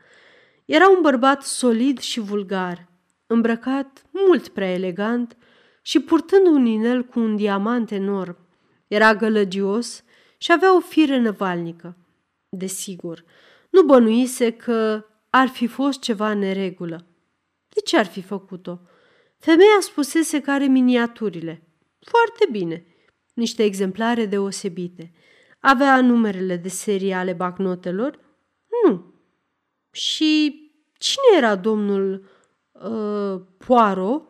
Era 0.65 0.89
un 0.89 0.99
bărbat 1.03 1.43
solid 1.43 1.99
și 1.99 2.21
vulgar, 2.21 2.89
îmbrăcat 3.27 4.03
mult 4.11 4.49
prea 4.49 4.73
elegant 4.73 5.37
și 5.83 6.01
purtând 6.01 6.47
un 6.47 6.67
inel 6.67 7.05
cu 7.05 7.21
un 7.21 7.37
diamant 7.37 7.91
enorm. 7.91 8.37
Era 8.87 9.15
gălăgios 9.15 10.05
și 10.39 10.53
avea 10.53 10.77
o 10.77 10.81
fire 10.81 11.19
năvalnică. 11.19 11.97
Desigur, 12.49 13.25
nu 13.71 13.83
bănuise 13.83 14.51
că 14.51 15.05
ar 15.31 15.49
fi 15.49 15.67
fost 15.67 16.01
ceva 16.01 16.31
în 16.31 16.39
neregulă. 16.39 17.07
De 17.69 17.81
ce 17.81 17.99
ar 17.99 18.07
fi 18.07 18.23
făcut-o? 18.23 18.81
Femeia 19.39 19.79
spusese 19.81 20.41
că 20.41 20.51
are 20.51 20.67
miniaturile. 20.67 21.63
Foarte 22.01 22.47
bine. 22.51 22.87
Niște 23.35 23.63
exemplare 23.63 24.27
deosebite. 24.27 25.13
Avea 25.61 26.01
numerele 26.01 26.57
de 26.57 26.69
serie 26.69 27.15
ale 27.15 27.33
bacnotelor? 27.33 28.19
Nu. 28.85 29.14
Și 29.95 30.61
cine 30.93 31.37
era 31.37 31.57
domnul 31.57 32.25
uh, 32.73 33.41
Poirot 33.57 34.29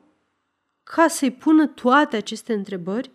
ca 0.82 1.08
să-i 1.08 1.30
pună 1.30 1.66
toate 1.66 2.16
aceste 2.16 2.52
întrebări? 2.52 3.10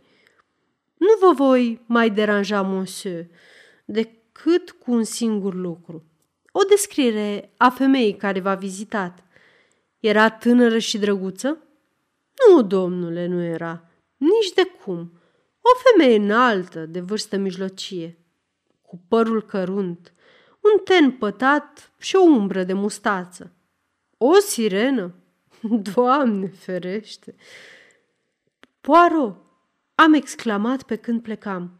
Nu 0.97 1.07
vă 1.19 1.33
voi 1.33 1.81
mai 1.85 2.09
deranja, 2.09 2.61
monsieur, 2.61 3.25
decât 3.85 4.71
cu 4.71 4.91
un 4.91 5.03
singur 5.03 5.53
lucru. 5.53 6.03
O 6.51 6.63
descriere 6.63 7.53
a 7.57 7.69
femeii 7.69 8.15
care 8.15 8.39
v-a 8.39 8.55
vizitat. 8.55 9.23
Era 9.99 10.29
tânără 10.29 10.77
și 10.77 10.97
drăguță? 10.97 11.57
Nu, 12.47 12.61
domnule, 12.61 13.25
nu 13.25 13.43
era. 13.43 13.89
Nici 14.17 14.53
de 14.55 14.63
cum. 14.63 15.13
O 15.61 15.69
femeie 15.89 16.17
înaltă, 16.17 16.85
de 16.85 16.99
vârstă 16.99 17.37
mijlocie, 17.37 18.17
cu 18.81 19.01
părul 19.07 19.41
cărunt, 19.41 20.13
un 20.59 20.83
ten 20.83 21.11
pătat 21.11 21.91
și 21.97 22.15
o 22.15 22.21
umbră 22.21 22.63
de 22.63 22.73
mustață. 22.73 23.51
O 24.17 24.33
sirenă? 24.33 25.13
Doamne 25.93 26.47
ferește! 26.47 27.35
Poaro! 28.81 29.37
Am 29.95 30.13
exclamat 30.13 30.83
pe 30.83 30.95
când 30.95 31.21
plecam. 31.21 31.79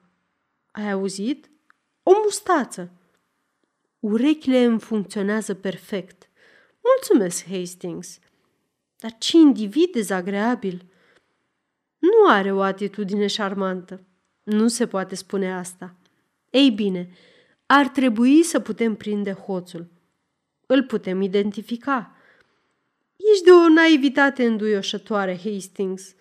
Ai 0.71 0.91
auzit? 0.91 1.49
O 2.03 2.11
mustață! 2.23 2.91
Urechile 3.99 4.63
îmi 4.63 4.79
funcționează 4.79 5.53
perfect. 5.53 6.29
Mulțumesc, 6.83 7.45
Hastings. 7.45 8.19
Dar 8.97 9.15
ce 9.17 9.37
individ 9.37 9.91
dezagreabil! 9.91 10.85
Nu 11.97 12.29
are 12.29 12.51
o 12.51 12.61
atitudine 12.61 13.27
șarmantă. 13.27 14.01
Nu 14.43 14.67
se 14.67 14.87
poate 14.87 15.15
spune 15.15 15.53
asta. 15.53 15.95
Ei 16.49 16.69
bine, 16.69 17.09
ar 17.71 17.87
trebui 17.87 18.43
să 18.43 18.59
putem 18.59 18.95
prinde 18.95 19.31
hoțul. 19.31 19.87
Îl 20.65 20.83
putem 20.83 21.21
identifica. 21.21 22.15
Ești 23.15 23.43
de 23.43 23.51
o 23.51 23.69
naivitate 23.69 24.45
înduioșătoare, 24.45 25.37
Hastings. 25.37 26.15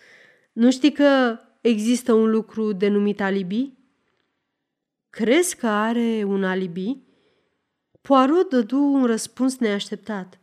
Nu 0.53 0.71
știi 0.71 0.93
că 0.93 1.39
există 1.61 2.13
un 2.13 2.31
lucru 2.31 2.73
denumit 2.73 3.21
alibi? 3.21 3.73
Crezi 5.11 5.57
că 5.57 5.67
are 5.67 6.25
un 6.27 6.45
alibi? 6.45 6.97
Poirot 8.01 8.49
dădu 8.49 8.79
un 8.79 9.05
răspuns 9.05 9.59
neașteptat. 9.59 10.41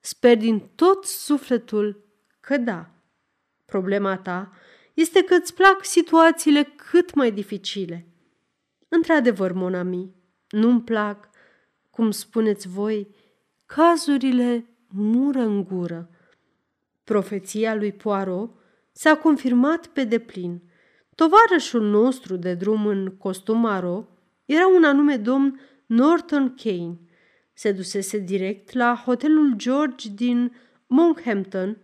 Sper 0.00 0.36
din 0.36 0.70
tot 0.74 1.04
sufletul 1.04 2.04
că 2.40 2.56
da. 2.56 2.90
Problema 3.64 4.16
ta 4.16 4.52
este 4.94 5.22
că 5.22 5.34
îți 5.34 5.54
plac 5.54 5.84
situațiile 5.84 6.62
cât 6.62 7.14
mai 7.14 7.32
dificile. 7.32 8.06
Într-adevăr, 8.88 9.52
Monami, 9.52 10.16
nu-mi 10.50 10.82
plac, 10.82 11.30
cum 11.90 12.10
spuneți 12.10 12.68
voi, 12.68 13.14
cazurile 13.66 14.66
mură 14.88 15.40
în 15.40 15.64
gură. 15.64 16.10
Profeția 17.04 17.74
lui 17.74 17.92
Poirot 17.92 18.50
s-a 18.92 19.16
confirmat 19.16 19.86
pe 19.86 20.04
deplin. 20.04 20.62
Tovarășul 21.14 21.82
nostru 21.82 22.36
de 22.36 22.54
drum 22.54 22.86
în 22.86 23.16
costum 23.16 23.60
maro 23.60 24.08
era 24.44 24.66
un 24.76 24.84
anume 24.84 25.16
domn 25.16 25.60
Norton 25.86 26.54
Kane. 26.62 26.98
Se 27.52 27.72
dusese 27.72 28.18
direct 28.18 28.72
la 28.72 29.02
hotelul 29.04 29.52
George 29.56 30.08
din 30.14 30.52
Monkhampton 30.86 31.78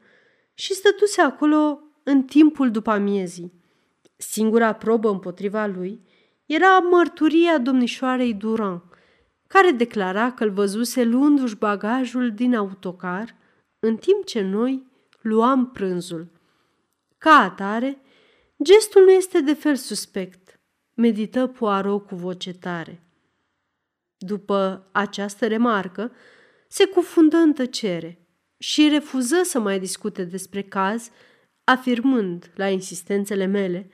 și 0.54 0.74
stătuse 0.74 1.20
acolo 1.20 1.80
în 2.02 2.22
timpul 2.22 2.70
după 2.70 2.90
amiezii. 2.90 3.52
Singura 4.16 4.72
probă 4.72 5.10
împotriva 5.10 5.66
lui 5.66 6.00
era 6.54 6.78
mărturia 6.78 7.58
domnișoarei 7.58 8.34
Duran, 8.34 8.82
care 9.46 9.70
declara 9.70 10.32
că 10.32 10.44
îl 10.44 10.50
văzuse 10.50 11.04
luându-și 11.04 11.56
bagajul 11.56 12.32
din 12.32 12.54
autocar, 12.54 13.36
în 13.78 13.96
timp 13.96 14.24
ce 14.24 14.40
noi 14.40 14.86
luam 15.20 15.70
prânzul. 15.70 16.30
Ca 17.18 17.30
atare, 17.30 18.00
gestul 18.62 19.02
nu 19.02 19.10
este 19.10 19.40
de 19.40 19.52
fel 19.52 19.76
suspect, 19.76 20.60
medită 20.94 21.46
Poirot 21.46 22.06
cu 22.06 22.14
voce 22.14 22.52
tare. 22.52 23.02
După 24.16 24.88
această 24.92 25.46
remarcă, 25.46 26.12
se 26.68 26.86
cufundă 26.86 27.36
în 27.36 27.52
tăcere 27.52 28.28
și 28.58 28.88
refuză 28.88 29.40
să 29.42 29.58
mai 29.58 29.78
discute 29.78 30.24
despre 30.24 30.62
caz, 30.62 31.10
afirmând, 31.64 32.52
la 32.54 32.68
insistențele 32.68 33.44
mele, 33.44 33.90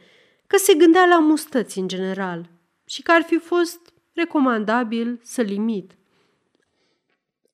că 0.50 0.56
se 0.56 0.74
gândea 0.74 1.06
la 1.06 1.18
mustăți 1.18 1.78
în 1.78 1.88
general 1.88 2.50
și 2.84 3.02
că 3.02 3.12
ar 3.12 3.22
fi 3.22 3.38
fost 3.38 3.92
recomandabil 4.12 5.20
să 5.22 5.42
limit. 5.42 5.96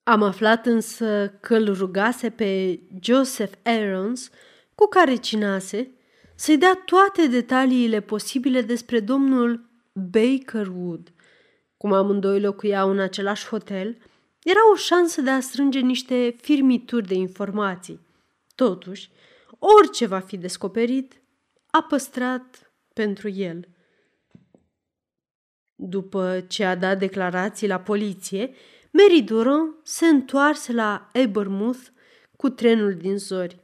Am 0.02 0.22
aflat 0.22 0.66
însă 0.66 1.28
că 1.40 1.56
îl 1.56 1.74
rugase 1.74 2.30
pe 2.30 2.80
Joseph 3.02 3.52
Aarons, 3.62 4.30
cu 4.74 4.86
care 4.88 5.14
cinase, 5.14 5.90
să-i 6.34 6.56
dea 6.56 6.82
toate 6.84 7.26
detaliile 7.26 8.00
posibile 8.00 8.60
despre 8.60 9.00
domnul 9.00 9.70
Baker 9.92 10.66
Wood. 10.66 11.12
Cum 11.76 11.92
amândoi 11.92 12.40
locuiau 12.40 12.90
în 12.90 12.98
același 12.98 13.46
hotel, 13.46 13.98
era 14.42 14.70
o 14.72 14.76
șansă 14.76 15.20
de 15.20 15.30
a 15.30 15.40
strânge 15.40 15.78
niște 15.78 16.36
firmituri 16.40 17.06
de 17.06 17.14
informații. 17.14 18.00
Totuși, 18.54 19.10
orice 19.58 20.06
va 20.06 20.18
fi 20.18 20.36
descoperit, 20.36 21.20
a 21.70 21.82
păstrat 21.82 22.65
pentru 22.96 23.28
el. 23.28 23.68
După 25.74 26.44
ce 26.48 26.64
a 26.64 26.74
dat 26.74 26.98
declarații 26.98 27.68
la 27.68 27.80
poliție, 27.80 28.54
Mary 28.90 29.22
Durand 29.22 29.74
se 29.82 30.06
întoarse 30.06 30.72
la 30.72 31.10
Abermouth 31.24 31.86
cu 32.36 32.48
trenul 32.48 32.94
din 32.94 33.18
zori. 33.18 33.62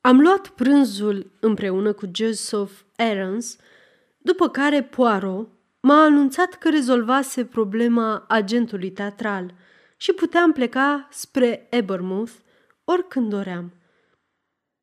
Am 0.00 0.20
luat 0.20 0.48
prânzul 0.48 1.32
împreună 1.40 1.92
cu 1.92 2.10
Joseph 2.14 2.72
Aarons, 2.96 3.56
după 4.18 4.48
care 4.48 4.82
Poirot 4.82 5.48
m-a 5.80 6.02
anunțat 6.02 6.54
că 6.54 6.70
rezolvase 6.70 7.44
problema 7.44 8.24
agentului 8.28 8.90
teatral 8.90 9.54
și 9.96 10.12
puteam 10.12 10.52
pleca 10.52 11.08
spre 11.10 11.68
Abermouth 11.70 12.32
oricând 12.84 13.30
doream. 13.30 13.72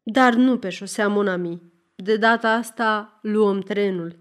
Dar 0.03 0.33
nu 0.33 0.57
pe 0.57 0.69
șosea 0.69 1.07
Monami. 1.07 1.75
De 2.03 2.17
data 2.17 2.51
asta 2.51 3.19
luăm 3.21 3.59
trenul. 3.59 4.17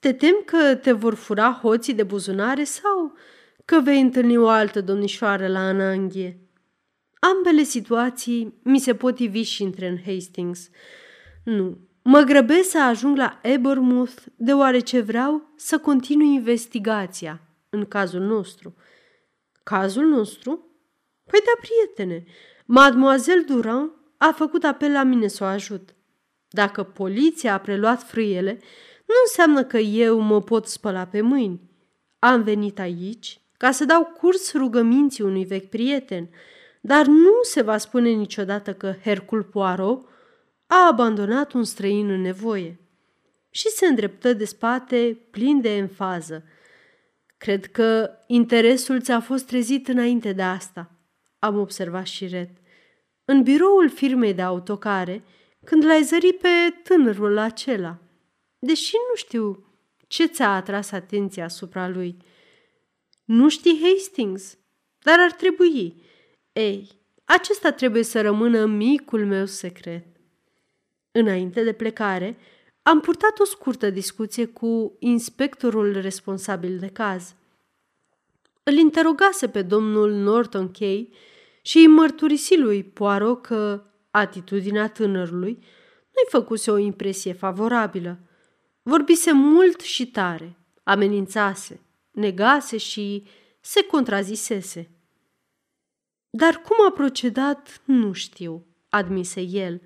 Te 0.00 0.12
tem 0.12 0.42
că 0.44 0.74
te 0.74 0.92
vor 0.92 1.14
fura 1.14 1.58
hoții 1.62 1.94
de 1.94 2.02
buzunare 2.02 2.64
sau 2.64 3.16
că 3.64 3.80
vei 3.80 4.00
întâlni 4.00 4.36
o 4.36 4.48
altă 4.48 4.80
domnișoară 4.80 5.46
la 5.46 5.58
Ananghie? 5.58 6.40
Ambele 7.20 7.62
situații 7.62 8.60
mi 8.62 8.78
se 8.78 8.94
pot 8.94 9.18
ivi 9.18 9.42
și 9.42 9.62
între 9.62 9.88
în 9.88 9.98
Hastings. 10.04 10.68
Nu, 11.44 11.78
mă 12.02 12.20
grăbesc 12.20 12.70
să 12.70 12.82
ajung 12.82 13.16
la 13.16 13.38
Ebermouth 13.42 14.22
deoarece 14.36 15.00
vreau 15.00 15.52
să 15.56 15.78
continui 15.78 16.34
investigația 16.34 17.40
în 17.70 17.84
cazul 17.84 18.20
nostru. 18.20 18.74
Cazul 19.62 20.06
nostru? 20.06 20.50
Păi 21.30 21.40
da, 21.44 21.60
prietene, 21.60 22.24
Mademoiselle 22.66 23.42
Durand 23.42 23.90
a 24.16 24.32
făcut 24.32 24.64
apel 24.64 24.92
la 24.92 25.02
mine 25.02 25.26
să 25.26 25.44
o 25.44 25.46
ajut. 25.46 25.92
Dacă 26.48 26.82
poliția 26.82 27.54
a 27.54 27.58
preluat 27.58 28.02
frâiele, 28.02 28.52
nu 29.06 29.14
înseamnă 29.24 29.64
că 29.64 29.78
eu 29.78 30.18
mă 30.18 30.42
pot 30.42 30.66
spăla 30.66 31.06
pe 31.06 31.20
mâini. 31.20 31.60
Am 32.18 32.42
venit 32.42 32.78
aici 32.78 33.40
ca 33.56 33.70
să 33.70 33.84
dau 33.84 34.04
curs 34.04 34.52
rugăminții 34.52 35.24
unui 35.24 35.44
vechi 35.44 35.68
prieten, 35.68 36.28
dar 36.80 37.06
nu 37.06 37.42
se 37.42 37.62
va 37.62 37.78
spune 37.78 38.10
niciodată 38.10 38.74
că 38.74 38.94
Hercul 39.02 39.42
Poirot 39.42 40.08
a 40.66 40.86
abandonat 40.86 41.52
un 41.52 41.64
străin 41.64 42.10
în 42.10 42.20
nevoie. 42.20 42.80
Și 43.50 43.68
se 43.68 43.86
îndreptă 43.86 44.32
de 44.32 44.44
spate 44.44 45.18
plin 45.30 45.60
de 45.60 45.76
enfază. 45.76 46.44
Cred 47.38 47.66
că 47.66 48.10
interesul 48.26 49.00
ți-a 49.00 49.20
fost 49.20 49.46
trezit 49.46 49.88
înainte 49.88 50.32
de 50.32 50.42
asta, 50.42 50.90
am 51.38 51.58
observat 51.58 52.06
și 52.06 52.26
red. 52.26 52.48
În 53.24 53.42
biroul 53.42 53.90
firmei 53.90 54.34
de 54.34 54.42
autocare, 54.42 55.22
când 55.68 55.84
l-ai 55.84 56.02
zărit 56.02 56.38
pe 56.38 56.48
tânărul 56.82 57.38
acela– 57.38 57.98
deși 58.58 58.94
nu 59.10 59.16
știu 59.16 59.64
ce 60.06 60.26
ți-a 60.26 60.54
atras 60.54 60.90
atenția 60.90 61.44
asupra 61.44 61.88
lui. 61.88 62.16
Nu 63.24 63.48
știi 63.48 63.80
Hastings, 63.82 64.58
dar 64.98 65.20
ar 65.20 65.32
trebui. 65.32 66.02
Ei, 66.52 66.88
acesta 67.24 67.72
trebuie 67.72 68.02
să 68.02 68.20
rămână 68.20 68.66
micul 68.66 69.26
meu 69.26 69.46
secret. 69.46 70.06
Înainte 71.10 71.62
de 71.62 71.72
plecare, 71.72 72.36
am 72.82 73.00
purtat 73.00 73.38
o 73.38 73.44
scurtă 73.44 73.90
discuție 73.90 74.46
cu 74.46 74.96
inspectorul 74.98 76.00
responsabil 76.00 76.78
de 76.78 76.88
caz. 76.88 77.34
Îl 78.62 78.74
interogase 78.74 79.48
pe 79.48 79.62
domnul 79.62 80.10
Norton 80.10 80.70
Kay 80.70 81.12
și 81.62 81.78
îi 81.78 81.86
mărturisi 81.86 82.56
lui 82.56 82.84
Poirot 82.84 83.42
că 83.42 83.82
atitudinea 84.10 84.88
tânărului 84.88 85.52
nu-i 85.52 86.28
făcuse 86.28 86.70
o 86.70 86.76
impresie 86.76 87.32
favorabilă. 87.32 88.18
Vorbise 88.82 89.32
mult 89.32 89.80
și 89.80 90.10
tare, 90.10 90.56
amenințase, 90.82 91.80
negase 92.10 92.76
și 92.76 93.26
se 93.60 93.84
contrazisese. 93.84 94.90
Dar 96.30 96.56
cum 96.56 96.76
a 96.86 96.90
procedat, 96.90 97.82
nu 97.84 98.12
știu, 98.12 98.66
admise 98.88 99.40
el. 99.40 99.80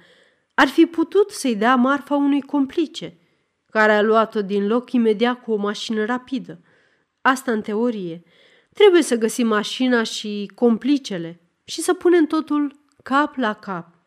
Ar 0.55 0.69
fi 0.69 0.87
putut 0.87 1.31
să-i 1.31 1.57
dea 1.57 1.77
marfa 1.77 2.15
unui 2.15 2.41
complice, 2.41 3.17
care 3.71 3.93
a 3.93 4.03
luat-o 4.03 4.43
din 4.43 4.67
loc 4.67 4.93
imediat 4.93 5.43
cu 5.43 5.53
o 5.53 5.57
mașină 5.57 6.05
rapidă. 6.05 6.61
Asta 7.21 7.53
în 7.53 7.63
teorie. 7.63 8.23
Trebuie 8.73 9.03
să 9.03 9.17
găsim 9.17 9.47
mașina 9.47 10.03
și 10.03 10.51
complicele 10.55 11.41
și 11.65 11.81
să 11.81 11.95
punem 11.95 12.27
totul 12.27 12.81
cap 13.03 13.37
la 13.37 13.55
cap. 13.55 14.02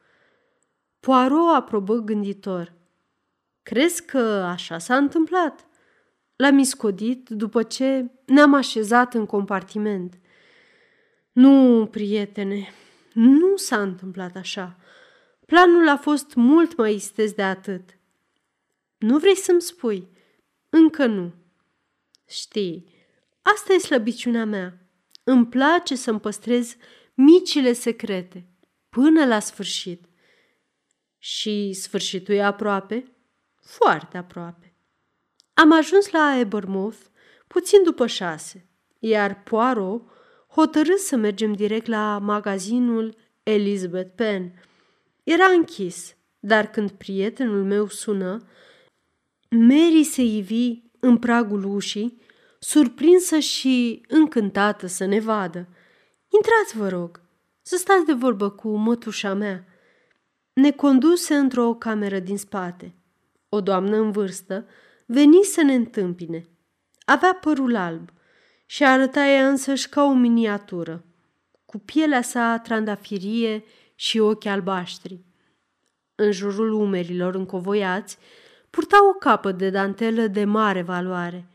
Poirot 1.06 1.56
aprobă 1.56 1.96
gânditor. 1.96 2.74
Crezi 3.64 4.06
că 4.06 4.18
așa 4.48 4.78
s-a 4.78 4.96
întâmplat? 4.96 5.68
L-am 6.36 6.58
iscodit 6.58 7.30
după 7.30 7.64
ce 7.64 8.12
ne-am 8.26 8.54
așezat 8.54 9.14
în 9.14 9.26
compartiment. 9.26 10.20
Nu, 11.32 11.88
prietene, 11.92 12.68
nu 13.14 13.56
s-a 13.56 13.82
întâmplat 13.82 14.36
așa. 14.36 14.78
Planul 15.46 15.90
a 15.90 15.98
fost 15.98 16.34
mult 16.34 16.78
mai 16.78 16.96
istez 16.96 17.32
de 17.32 17.44
atât. 17.44 17.98
Nu 18.98 19.18
vrei 19.18 19.36
să-mi 19.36 19.62
spui? 19.62 20.08
Încă 20.70 21.06
nu. 21.06 21.34
Știi, 22.28 22.86
asta 23.42 23.74
e 23.74 23.78
slăbiciunea 23.78 24.46
mea. 24.46 24.88
Îmi 25.24 25.48
place 25.48 25.96
să-mi 25.96 26.20
păstrez 26.20 26.76
micile 27.14 27.74
secrete 27.74 28.48
până 28.90 29.26
la 29.26 29.40
sfârșit. 29.40 30.06
Și 31.28 31.74
sfârșitul 31.74 32.36
e 32.36 32.44
aproape? 32.44 33.04
foarte 33.62 34.18
aproape. 34.18 34.74
Am 35.54 35.72
ajuns 35.72 36.10
la 36.10 36.38
Ebermouth 36.40 36.98
puțin 37.48 37.84
după 37.84 38.08
șase, 38.08 38.70
iar 39.00 39.44
Poirot 39.44 40.02
hotărât 40.48 40.98
să 40.98 41.16
mergem 41.16 41.54
direct 41.54 41.86
la 41.86 42.18
magazinul 42.18 43.16
Elizabeth 43.44 44.12
Penn. 44.16 44.52
Era 45.24 45.46
închis, 45.46 46.16
dar 46.40 46.70
când 46.70 46.92
prietenul 46.92 47.64
meu 47.64 47.88
sună, 47.88 48.48
Mary 49.50 50.04
se 50.04 50.22
ivi 50.22 50.82
în 51.00 51.18
pragul 51.18 51.64
ușii, 51.64 52.22
surprinsă 52.60 53.40
și 53.40 54.06
încântată 54.08 54.88
să 54.88 55.06
ne 55.06 55.20
vadă. 55.20 55.68
Intrați, 56.30 56.78
vă 56.78 56.88
rog, 56.88 57.22
să 57.62 57.76
stați 57.78 58.06
de 58.06 58.14
vorbă 58.14 58.50
cu 58.50 58.76
mătușa 58.76 59.34
mea. 59.34 59.66
Ne 60.56 60.72
conduse 60.72 61.36
într-o 61.36 61.74
cameră 61.74 62.20
din 62.20 62.38
spate. 62.38 62.96
O 63.50 63.62
doamnă 63.62 63.98
în 63.98 64.12
vârstă 64.12 64.68
veni 65.06 65.44
să 65.44 65.62
ne 65.62 65.74
întâmpine. 65.74 66.46
Avea 67.06 67.38
părul 67.42 67.76
alb 67.76 68.10
și 68.66 68.84
arăta 68.84 69.26
ea 69.26 69.48
însăși 69.48 69.90
ca 69.90 70.04
o 70.04 70.14
miniatură, 70.14 71.06
cu 71.66 71.78
pielea 71.78 72.22
sa 72.22 72.60
trandafirie 72.60 73.64
și 73.96 74.20
ochi 74.20 74.46
albaștri. 74.46 75.24
În 76.16 76.32
jurul 76.32 76.72
umerilor 76.72 77.36
încovoiați, 77.36 78.18
purta 78.70 79.08
o 79.10 79.14
capă 79.14 79.52
de 79.52 79.70
dantelă 79.70 80.28
de 80.28 80.46
mare 80.46 80.82
valoare. 80.82 81.48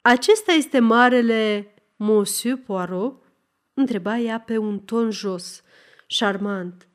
Acesta 0.00 0.52
este 0.52 0.78
marele 0.78 1.74
Monsieur 1.96 2.58
Poirot?" 2.66 3.22
întreba 3.74 4.18
ea 4.18 4.40
pe 4.40 4.56
un 4.56 4.78
ton 4.78 5.10
jos, 5.10 5.62
șarmant. 6.06 6.88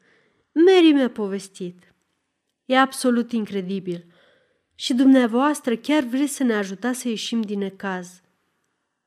Mary 0.52 0.92
mi-a 0.92 1.10
povestit. 1.10 1.94
E 2.66 2.78
absolut 2.78 3.32
incredibil. 3.32 4.06
Și 4.76 4.94
dumneavoastră 4.94 5.76
chiar 5.76 6.04
vreți 6.04 6.36
să 6.36 6.44
ne 6.44 6.54
ajutați 6.54 7.00
să 7.00 7.08
ieșim 7.08 7.42
din 7.42 7.60
necaz. 7.60 8.22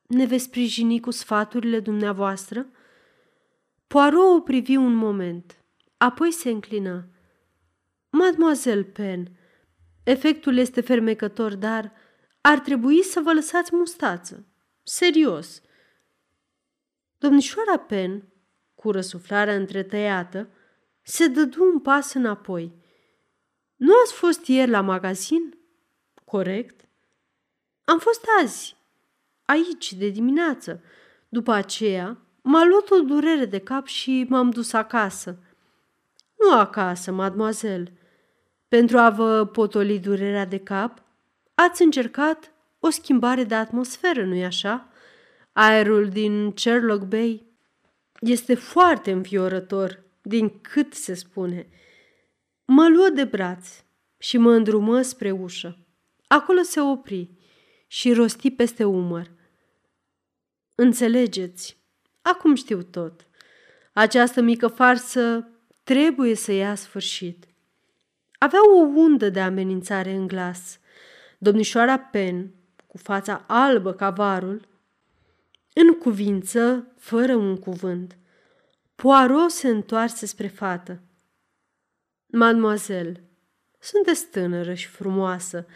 Ne 0.07 0.27
veți 0.27 0.45
sprijini 0.45 1.01
cu 1.01 1.11
sfaturile 1.11 1.81
dumneavoastră? 1.81 2.67
Poirot 3.87 4.37
o 4.37 4.41
privi 4.41 4.77
un 4.77 4.95
moment, 4.95 5.65
apoi 5.97 6.31
se 6.31 6.51
înclină. 6.51 7.09
Mademoiselle 8.11 8.83
Pen, 8.83 9.37
efectul 10.03 10.57
este 10.57 10.81
fermecător, 10.81 11.55
dar 11.55 11.93
ar 12.41 12.59
trebui 12.59 13.03
să 13.03 13.21
vă 13.21 13.33
lăsați 13.33 13.75
mustață. 13.75 14.47
Serios. 14.83 15.63
Domnișoara 17.19 17.79
Pen, 17.79 18.33
cu 18.75 18.91
răsuflarea 18.91 19.55
întretăiată, 19.55 20.49
se 21.03 21.27
dădu 21.27 21.65
un 21.73 21.81
pas 21.81 22.13
înapoi. 22.13 22.73
Nu 23.77 23.93
ați 24.05 24.13
fost 24.13 24.47
ieri 24.47 24.71
la 24.71 24.81
magazin? 24.81 25.59
Corect. 26.25 26.89
Am 27.85 27.99
fost 27.99 28.25
azi, 28.43 28.77
aici, 29.45 29.93
de 29.93 30.09
dimineață. 30.09 30.83
După 31.29 31.53
aceea, 31.53 32.19
m-a 32.43 32.65
luat 32.65 32.91
o 32.91 33.01
durere 33.01 33.45
de 33.45 33.59
cap 33.59 33.87
și 33.87 34.27
m-am 34.29 34.51
dus 34.51 34.73
acasă. 34.73 35.39
Nu 36.39 36.59
acasă, 36.59 37.13
mademoiselle. 37.13 37.93
Pentru 38.69 38.99
a 38.99 39.11
vă 39.11 39.47
potoli 39.47 39.99
durerea 39.99 40.45
de 40.45 40.59
cap, 40.59 41.03
ați 41.55 41.83
încercat 41.83 42.53
o 42.81 42.91
schimbare 42.91 43.45
de 43.45 43.55
atmosferă, 43.55 44.25
nu-i 44.25 44.45
așa? 44.45 44.89
Aerul 45.53 46.09
din 46.09 46.53
Sherlock 46.57 47.03
Bay 47.03 47.47
este 48.21 48.55
foarte 48.55 49.11
înfiorător, 49.11 50.03
din 50.23 50.61
cât 50.61 50.95
se 50.95 51.15
spune. 51.15 51.69
Mă 52.65 52.89
luă 52.89 53.09
de 53.09 53.25
braț 53.25 53.69
și 54.19 54.39
mă 54.39 54.53
îndrumă 54.53 55.03
spre 55.03 55.31
ușă. 55.31 55.79
Acolo 56.27 56.63
se 56.63 56.81
opri 56.81 57.31
și 57.87 58.13
rosti 58.13 58.51
peste 58.51 58.85
umăr. 58.85 59.31
Înțelegeți, 60.75 61.77
acum 62.23 62.55
știu 62.55 62.83
tot. 62.83 63.27
Această 63.93 64.41
mică 64.41 64.67
farsă 64.67 65.49
trebuie 65.83 66.35
să 66.35 66.53
ia 66.53 66.75
sfârșit. 66.75 67.47
Avea 68.39 68.61
o 68.75 68.79
undă 68.79 69.31
de 69.31 69.41
amenințare 69.41 70.13
în 70.13 70.27
glas. 70.27 70.79
Domnișoara 71.39 71.99
Pen, 71.99 72.55
cu 72.87 72.99
fața 72.99 73.45
albă 73.47 73.93
ca 73.93 74.11
varul, 74.11 74.69
în 75.73 75.95
cuvință, 75.99 76.93
fără 76.99 77.35
un 77.35 77.57
cuvânt. 77.57 78.17
Poirot 79.03 79.51
se 79.51 79.69
întoarse 79.69 80.27
spre 80.27 80.47
fată. 80.47 81.03
Mademoiselle, 82.27 83.25
sunteți 83.79 84.27
tânără 84.27 84.75
și 84.75 84.87
frumoasă, 84.87 85.67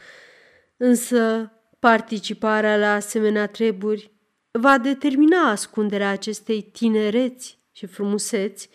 însă 0.76 1.52
participarea 1.78 2.76
la 2.76 2.94
asemenea 2.94 3.46
treburi 3.46 4.12
va 4.50 4.78
determina 4.78 5.50
ascunderea 5.50 6.10
acestei 6.10 6.62
tinereți 6.62 7.58
și 7.72 7.86
frumuseți 7.86 8.68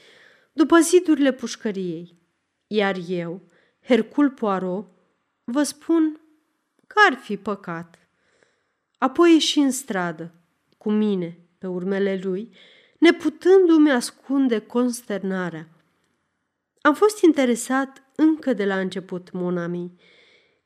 după 0.53 0.79
zidurile 0.79 1.31
pușcăriei. 1.31 2.21
Iar 2.67 2.95
eu, 3.07 3.41
Hercul 3.81 4.29
Poirot, 4.29 4.87
vă 5.43 5.63
spun 5.63 6.19
că 6.87 6.95
ar 7.09 7.17
fi 7.17 7.37
păcat. 7.37 7.99
Apoi 8.97 9.33
ieși 9.33 9.59
în 9.59 9.71
stradă, 9.71 10.33
cu 10.77 10.91
mine, 10.91 11.39
pe 11.57 11.67
urmele 11.67 12.19
lui, 12.23 12.55
neputându-mi 13.01 13.91
ascunde 13.91 14.59
consternarea. 14.59 15.67
Am 16.81 16.93
fost 16.93 17.23
interesat 17.23 18.03
încă 18.15 18.53
de 18.53 18.65
la 18.65 18.79
început, 18.79 19.31
Monami. 19.31 19.99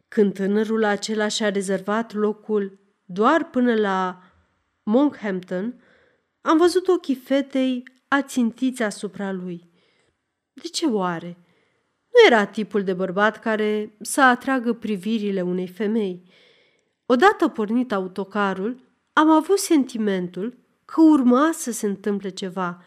Când 0.08 0.34
tânărul 0.34 0.84
acela 0.84 1.28
și-a 1.28 1.50
rezervat 1.50 2.14
locul 2.14 2.80
doar 3.06 3.50
până 3.50 3.76
la 3.76 4.22
Monkhampton, 4.84 5.84
am 6.42 6.58
văzut 6.58 6.88
ochii 6.88 7.16
fetei 7.16 7.84
ațintiți 8.08 8.84
asupra 8.84 9.32
lui. 9.32 9.70
De 10.54 10.68
ce 10.68 10.86
oare? 10.86 11.38
Nu 12.12 12.26
era 12.26 12.46
tipul 12.46 12.84
de 12.84 12.94
bărbat 12.94 13.40
care 13.40 13.96
să 14.02 14.22
atragă 14.22 14.74
privirile 14.74 15.42
unei 15.42 15.68
femei. 15.68 16.24
Odată 17.06 17.48
pornit 17.48 17.92
autocarul, 17.92 18.80
am 19.14 19.30
avut 19.30 19.58
sentimentul 19.58 20.65
că 20.86 21.02
urma 21.02 21.52
să 21.52 21.72
se 21.72 21.86
întâmple 21.86 22.30
ceva. 22.30 22.84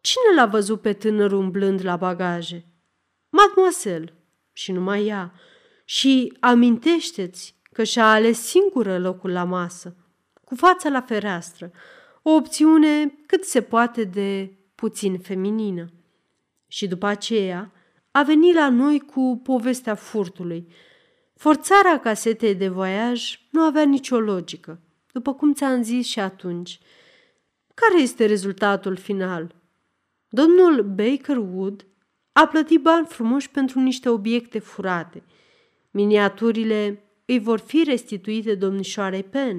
Cine 0.00 0.34
l-a 0.36 0.46
văzut 0.46 0.80
pe 0.80 0.92
tânăr 0.92 1.32
umblând 1.32 1.84
la 1.84 1.96
bagaje? 1.96 2.66
Mademoiselle, 3.28 4.14
și 4.52 4.72
numai 4.72 5.06
ea. 5.06 5.32
Și 5.84 6.36
amintește-ți 6.40 7.56
că 7.72 7.84
și-a 7.84 8.10
ales 8.10 8.40
singură 8.40 8.98
locul 8.98 9.30
la 9.30 9.44
masă, 9.44 9.96
cu 10.44 10.54
fața 10.54 10.88
la 10.88 11.00
fereastră, 11.00 11.70
o 12.22 12.30
opțiune 12.30 13.14
cât 13.26 13.44
se 13.44 13.62
poate 13.62 14.04
de 14.04 14.56
puțin 14.74 15.18
feminină. 15.18 15.92
Și 16.66 16.86
după 16.86 17.06
aceea 17.06 17.72
a 18.10 18.22
venit 18.22 18.54
la 18.54 18.68
noi 18.68 19.00
cu 19.00 19.40
povestea 19.42 19.94
furtului. 19.94 20.72
Forțarea 21.34 22.00
casetei 22.00 22.54
de 22.54 22.68
voiaj 22.68 23.40
nu 23.50 23.62
avea 23.62 23.84
nicio 23.84 24.18
logică 24.18 24.80
după 25.16 25.34
cum 25.34 25.52
ți-am 25.52 25.82
zis 25.82 26.06
și 26.06 26.20
atunci. 26.20 26.78
Care 27.74 28.02
este 28.02 28.26
rezultatul 28.26 28.96
final? 28.96 29.54
Domnul 30.28 30.82
Baker 30.82 31.36
Wood 31.36 31.86
a 32.32 32.46
plătit 32.46 32.80
bani 32.80 33.06
frumoși 33.06 33.50
pentru 33.50 33.80
niște 33.80 34.08
obiecte 34.08 34.58
furate. 34.58 35.22
Miniaturile 35.90 37.04
îi 37.24 37.38
vor 37.38 37.58
fi 37.58 37.82
restituite 37.84 38.54
domnișoarei 38.54 39.22
Pen. 39.22 39.56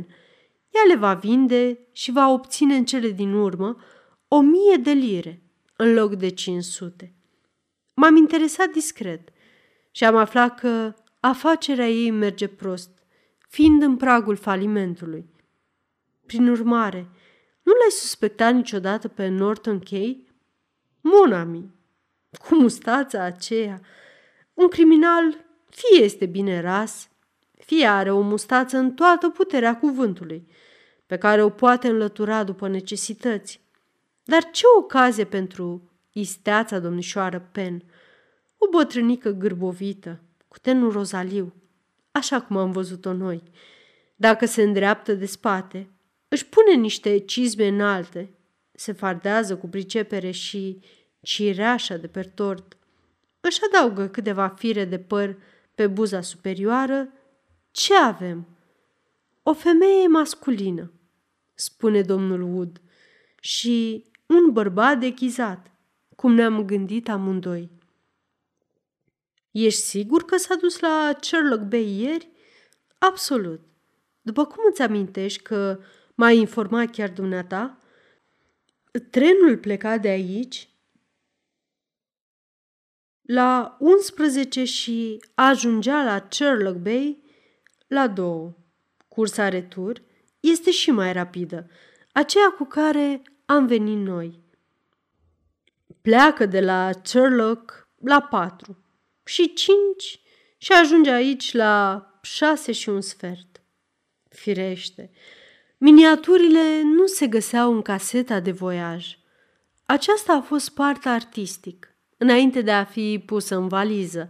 Ea 0.69 0.81
le 0.87 0.95
va 0.95 1.13
vinde 1.13 1.79
și 1.91 2.11
va 2.11 2.29
obține 2.29 2.75
în 2.75 2.85
cele 2.85 3.09
din 3.09 3.33
urmă 3.33 3.77
o 4.27 4.41
mie 4.41 4.75
de 4.75 4.91
lire 4.91 5.41
în 5.75 5.93
loc 5.93 6.15
de 6.15 6.29
500. 6.29 7.13
M-am 7.93 8.15
interesat 8.15 8.69
discret 8.69 9.29
și 9.91 10.03
am 10.03 10.15
aflat 10.15 10.59
că 10.59 10.93
afacerea 11.19 11.89
ei 11.89 12.11
merge 12.11 12.47
prost, 12.47 12.89
fiind 13.49 13.81
în 13.81 13.97
pragul 13.97 14.35
falimentului. 14.35 15.35
Prin 16.27 16.47
urmare, 16.49 17.09
nu 17.63 17.71
l-ai 17.71 17.89
suspectat 17.89 18.53
niciodată 18.53 19.07
pe 19.07 19.27
Norton 19.27 19.79
Kay? 19.79 20.27
Monami, 21.01 21.75
cu 22.47 22.55
mustața 22.55 23.23
aceea, 23.23 23.81
un 24.53 24.67
criminal 24.67 25.45
fie 25.69 26.03
este 26.03 26.25
bine 26.25 26.61
ras, 26.61 27.09
fie 27.57 27.85
are 27.85 28.11
o 28.11 28.21
mustață 28.21 28.77
în 28.77 28.91
toată 28.91 29.29
puterea 29.29 29.77
cuvântului, 29.77 30.47
pe 31.05 31.17
care 31.17 31.43
o 31.43 31.49
poate 31.49 31.87
înlătura 31.87 32.43
după 32.43 32.67
necesități. 32.67 33.61
Dar 34.23 34.49
ce 34.51 34.63
ocazie 34.77 35.25
pentru 35.25 35.91
isteața 36.11 36.79
domnișoară 36.79 37.49
Pen, 37.51 37.83
o 38.57 38.67
bătrânică 38.69 39.29
gârbovită, 39.29 40.19
cu 40.47 40.57
tenul 40.59 40.91
rozaliu, 40.91 41.53
așa 42.11 42.41
cum 42.41 42.57
am 42.57 42.71
văzut-o 42.71 43.13
noi. 43.13 43.43
Dacă 44.15 44.45
se 44.45 44.63
îndreaptă 44.63 45.13
de 45.13 45.25
spate, 45.25 45.89
își 46.27 46.45
pune 46.45 46.73
niște 46.73 47.17
cizme 47.17 47.67
înalte, 47.67 48.29
se 48.71 48.91
fardează 48.91 49.57
cu 49.57 49.67
pricepere 49.67 50.31
și 50.31 50.79
cireașa 51.21 51.97
de 51.97 52.07
pertort, 52.07 52.77
își 53.39 53.59
adaugă 53.67 54.07
câteva 54.07 54.47
fire 54.47 54.85
de 54.85 54.99
păr 54.99 55.37
pe 55.75 55.87
buza 55.87 56.21
superioară. 56.21 57.09
Ce 57.71 57.95
avem? 57.95 58.47
O 59.43 59.53
femeie 59.53 60.07
masculină, 60.07 60.91
spune 61.53 62.01
domnul 62.01 62.41
Wood, 62.41 62.81
și 63.41 64.05
un 64.25 64.51
bărbat 64.51 64.99
dechizat, 64.99 65.71
cum 66.15 66.33
ne-am 66.33 66.65
gândit 66.65 67.09
amândoi. 67.09 67.69
Ești 69.51 69.81
sigur 69.81 70.25
că 70.25 70.37
s-a 70.37 70.55
dus 70.55 70.79
la 70.79 71.17
Sherlock 71.21 71.61
Bay 71.61 71.99
ieri? 71.99 72.29
Absolut. 72.97 73.61
După 74.21 74.45
cum 74.45 74.63
îți 74.69 74.81
amintești 74.81 75.41
că 75.41 75.79
m-ai 76.17 76.37
informat 76.37 76.91
chiar 76.91 77.09
dumneata, 77.09 77.77
trenul 79.09 79.57
pleca 79.57 79.97
de 79.97 80.07
aici 80.07 80.69
la 83.21 83.77
11 83.79 84.63
și 84.63 85.23
ajungea 85.35 86.03
la 86.03 86.27
Sherlock 86.29 86.77
Bay 86.77 87.23
la 87.87 88.07
2. 88.07 88.55
Cursa 89.07 89.49
retur 89.49 90.01
este 90.39 90.71
și 90.71 90.91
mai 90.91 91.13
rapidă, 91.13 91.69
aceea 92.11 92.49
cu 92.49 92.63
care 92.63 93.21
am 93.45 93.67
venit 93.67 93.97
noi. 93.97 94.39
Pleacă 96.01 96.45
de 96.45 96.59
la 96.59 96.89
Sherlock 97.03 97.89
la 97.95 98.21
4 98.21 98.77
și 99.23 99.53
5 99.53 100.21
și 100.57 100.71
ajunge 100.71 101.11
aici 101.11 101.53
la 101.53 102.05
6 102.21 102.71
și 102.71 102.89
un 102.89 103.01
sfert. 103.01 103.61
Firește, 104.29 105.11
miniaturile 105.77 106.81
nu 106.83 107.05
se 107.05 107.27
găseau 107.27 107.73
în 107.73 107.81
caseta 107.81 108.39
de 108.39 108.51
voiaj. 108.51 109.17
Aceasta 109.85 110.33
a 110.33 110.41
fost 110.41 110.69
partea 110.69 111.11
artistic, 111.13 111.87
înainte 112.17 112.61
de 112.61 112.71
a 112.71 112.83
fi 112.83 113.23
pusă 113.25 113.55
în 113.55 113.67
valiză. 113.67 114.29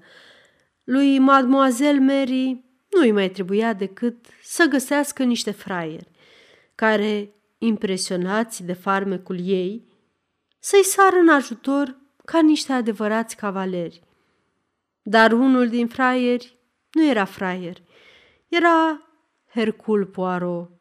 Lui 0.83 1.19
Mademoiselle 1.19 1.99
Mary 1.99 2.65
nu 2.89 3.01
îi 3.01 3.11
mai 3.11 3.29
trebuia 3.29 3.73
decât 3.73 4.25
să 4.43 4.65
găsească 4.65 5.23
niște 5.23 5.51
fraieri, 5.51 6.11
care, 6.75 7.33
impresionați 7.57 8.63
de 8.63 8.73
farmecul 8.73 9.39
ei, 9.47 9.87
să-i 10.59 10.83
sară 10.83 11.15
în 11.15 11.29
ajutor 11.29 11.97
ca 12.25 12.41
niște 12.41 12.73
adevărați 12.73 13.35
cavaleri. 13.35 14.01
Dar 15.01 15.31
unul 15.31 15.67
din 15.67 15.87
fraieri 15.87 16.59
nu 16.91 17.05
era 17.05 17.25
fraier, 17.25 17.77
era 18.47 19.01
Hercul 19.53 20.05
Poirot. 20.05 20.76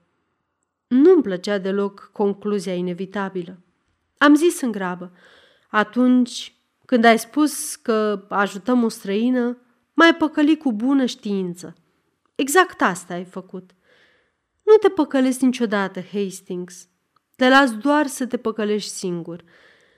Nu-mi 0.87 1.23
plăcea 1.23 1.59
deloc 1.59 2.11
concluzia 2.13 2.75
inevitabilă. 2.75 3.59
Am 4.19 4.35
zis 4.35 4.61
în 4.61 4.73
grabă, 4.73 5.13
atunci 5.69 6.55
când 6.85 7.05
ai 7.05 7.19
spus 7.19 7.77
că 7.77 8.27
ajutăm 8.29 8.83
o 8.83 8.89
străină, 8.89 9.59
mai 9.95 10.15
păcăli 10.15 10.57
cu 10.57 10.73
bună 10.73 11.05
știință. 11.05 11.75
Exact 12.35 12.83
asta 12.83 13.15
ai 13.15 13.25
făcut. 13.25 13.71
Nu 14.63 14.77
te 14.77 14.89
păcălesc 14.89 15.41
niciodată, 15.41 16.01
Hastings. 16.01 16.89
Te 17.37 17.49
las 17.49 17.77
doar 17.77 18.07
să 18.07 18.27
te 18.27 18.37
păcălești 18.37 18.91
singur. 18.91 19.45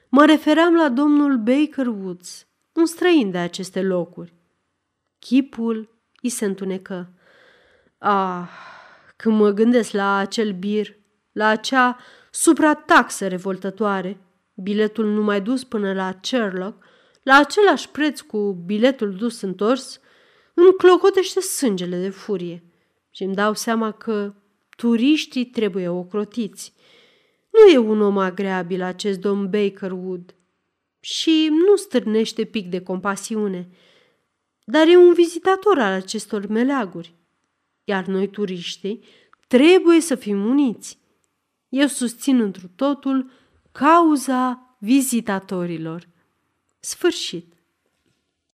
Mă 0.09 0.25
refeream 0.25 0.75
la 0.75 0.89
domnul 0.89 1.37
Baker 1.37 1.87
Woods, 1.87 2.47
un 2.73 2.87
străin 2.87 3.31
de 3.31 3.39
aceste 3.39 3.83
locuri. 3.83 4.35
Chipul 5.19 6.01
îi 6.23 6.29
se 6.29 6.45
întunecă. 6.45 7.13
Ah, 7.99 8.49
când 9.23 9.39
mă 9.39 9.51
gândesc 9.51 9.93
la 9.93 10.17
acel 10.17 10.53
bir, 10.53 10.97
la 11.33 11.47
acea 11.47 11.99
suprataxă 12.31 13.29
revoltătoare, 13.29 14.21
biletul 14.55 15.07
numai 15.07 15.41
dus 15.41 15.65
până 15.65 15.93
la 15.93 16.19
Sherlock, 16.23 16.85
la 17.23 17.37
același 17.37 17.89
preț 17.89 18.21
cu 18.21 18.63
biletul 18.67 19.15
dus 19.15 19.41
întors, 19.41 20.01
îmi 20.55 20.75
clocotește 20.77 21.41
sângele 21.41 22.01
de 22.01 22.09
furie 22.09 22.65
și 23.11 23.23
îmi 23.23 23.35
dau 23.35 23.55
seama 23.55 23.93
că 23.93 24.35
turiștii 24.77 25.47
trebuie 25.47 25.89
ocrotiți. 25.89 26.73
Nu 27.51 27.73
e 27.73 27.79
un 27.79 28.01
om 28.01 28.19
agreabil 28.19 28.83
acest 28.83 29.21
domn 29.21 29.51
Bakerwood 29.51 30.35
și 31.01 31.49
nu 31.67 31.77
stârnește 31.77 32.45
pic 32.45 32.69
de 32.69 32.81
compasiune, 32.81 33.69
dar 34.65 34.87
e 34.87 34.97
un 34.97 35.13
vizitator 35.13 35.79
al 35.79 35.93
acestor 35.93 36.47
meleaguri, 36.47 37.18
iar 37.89 38.07
noi 38.07 38.29
turiștii 38.29 39.05
trebuie 39.47 40.01
să 40.01 40.15
fim 40.15 40.45
uniți. 40.45 40.99
Eu 41.69 41.87
susțin 41.87 42.41
întru 42.41 42.69
totul 42.69 43.31
cauza 43.73 44.77
vizitatorilor. 44.79 46.09
Sfârșit. 46.81 47.53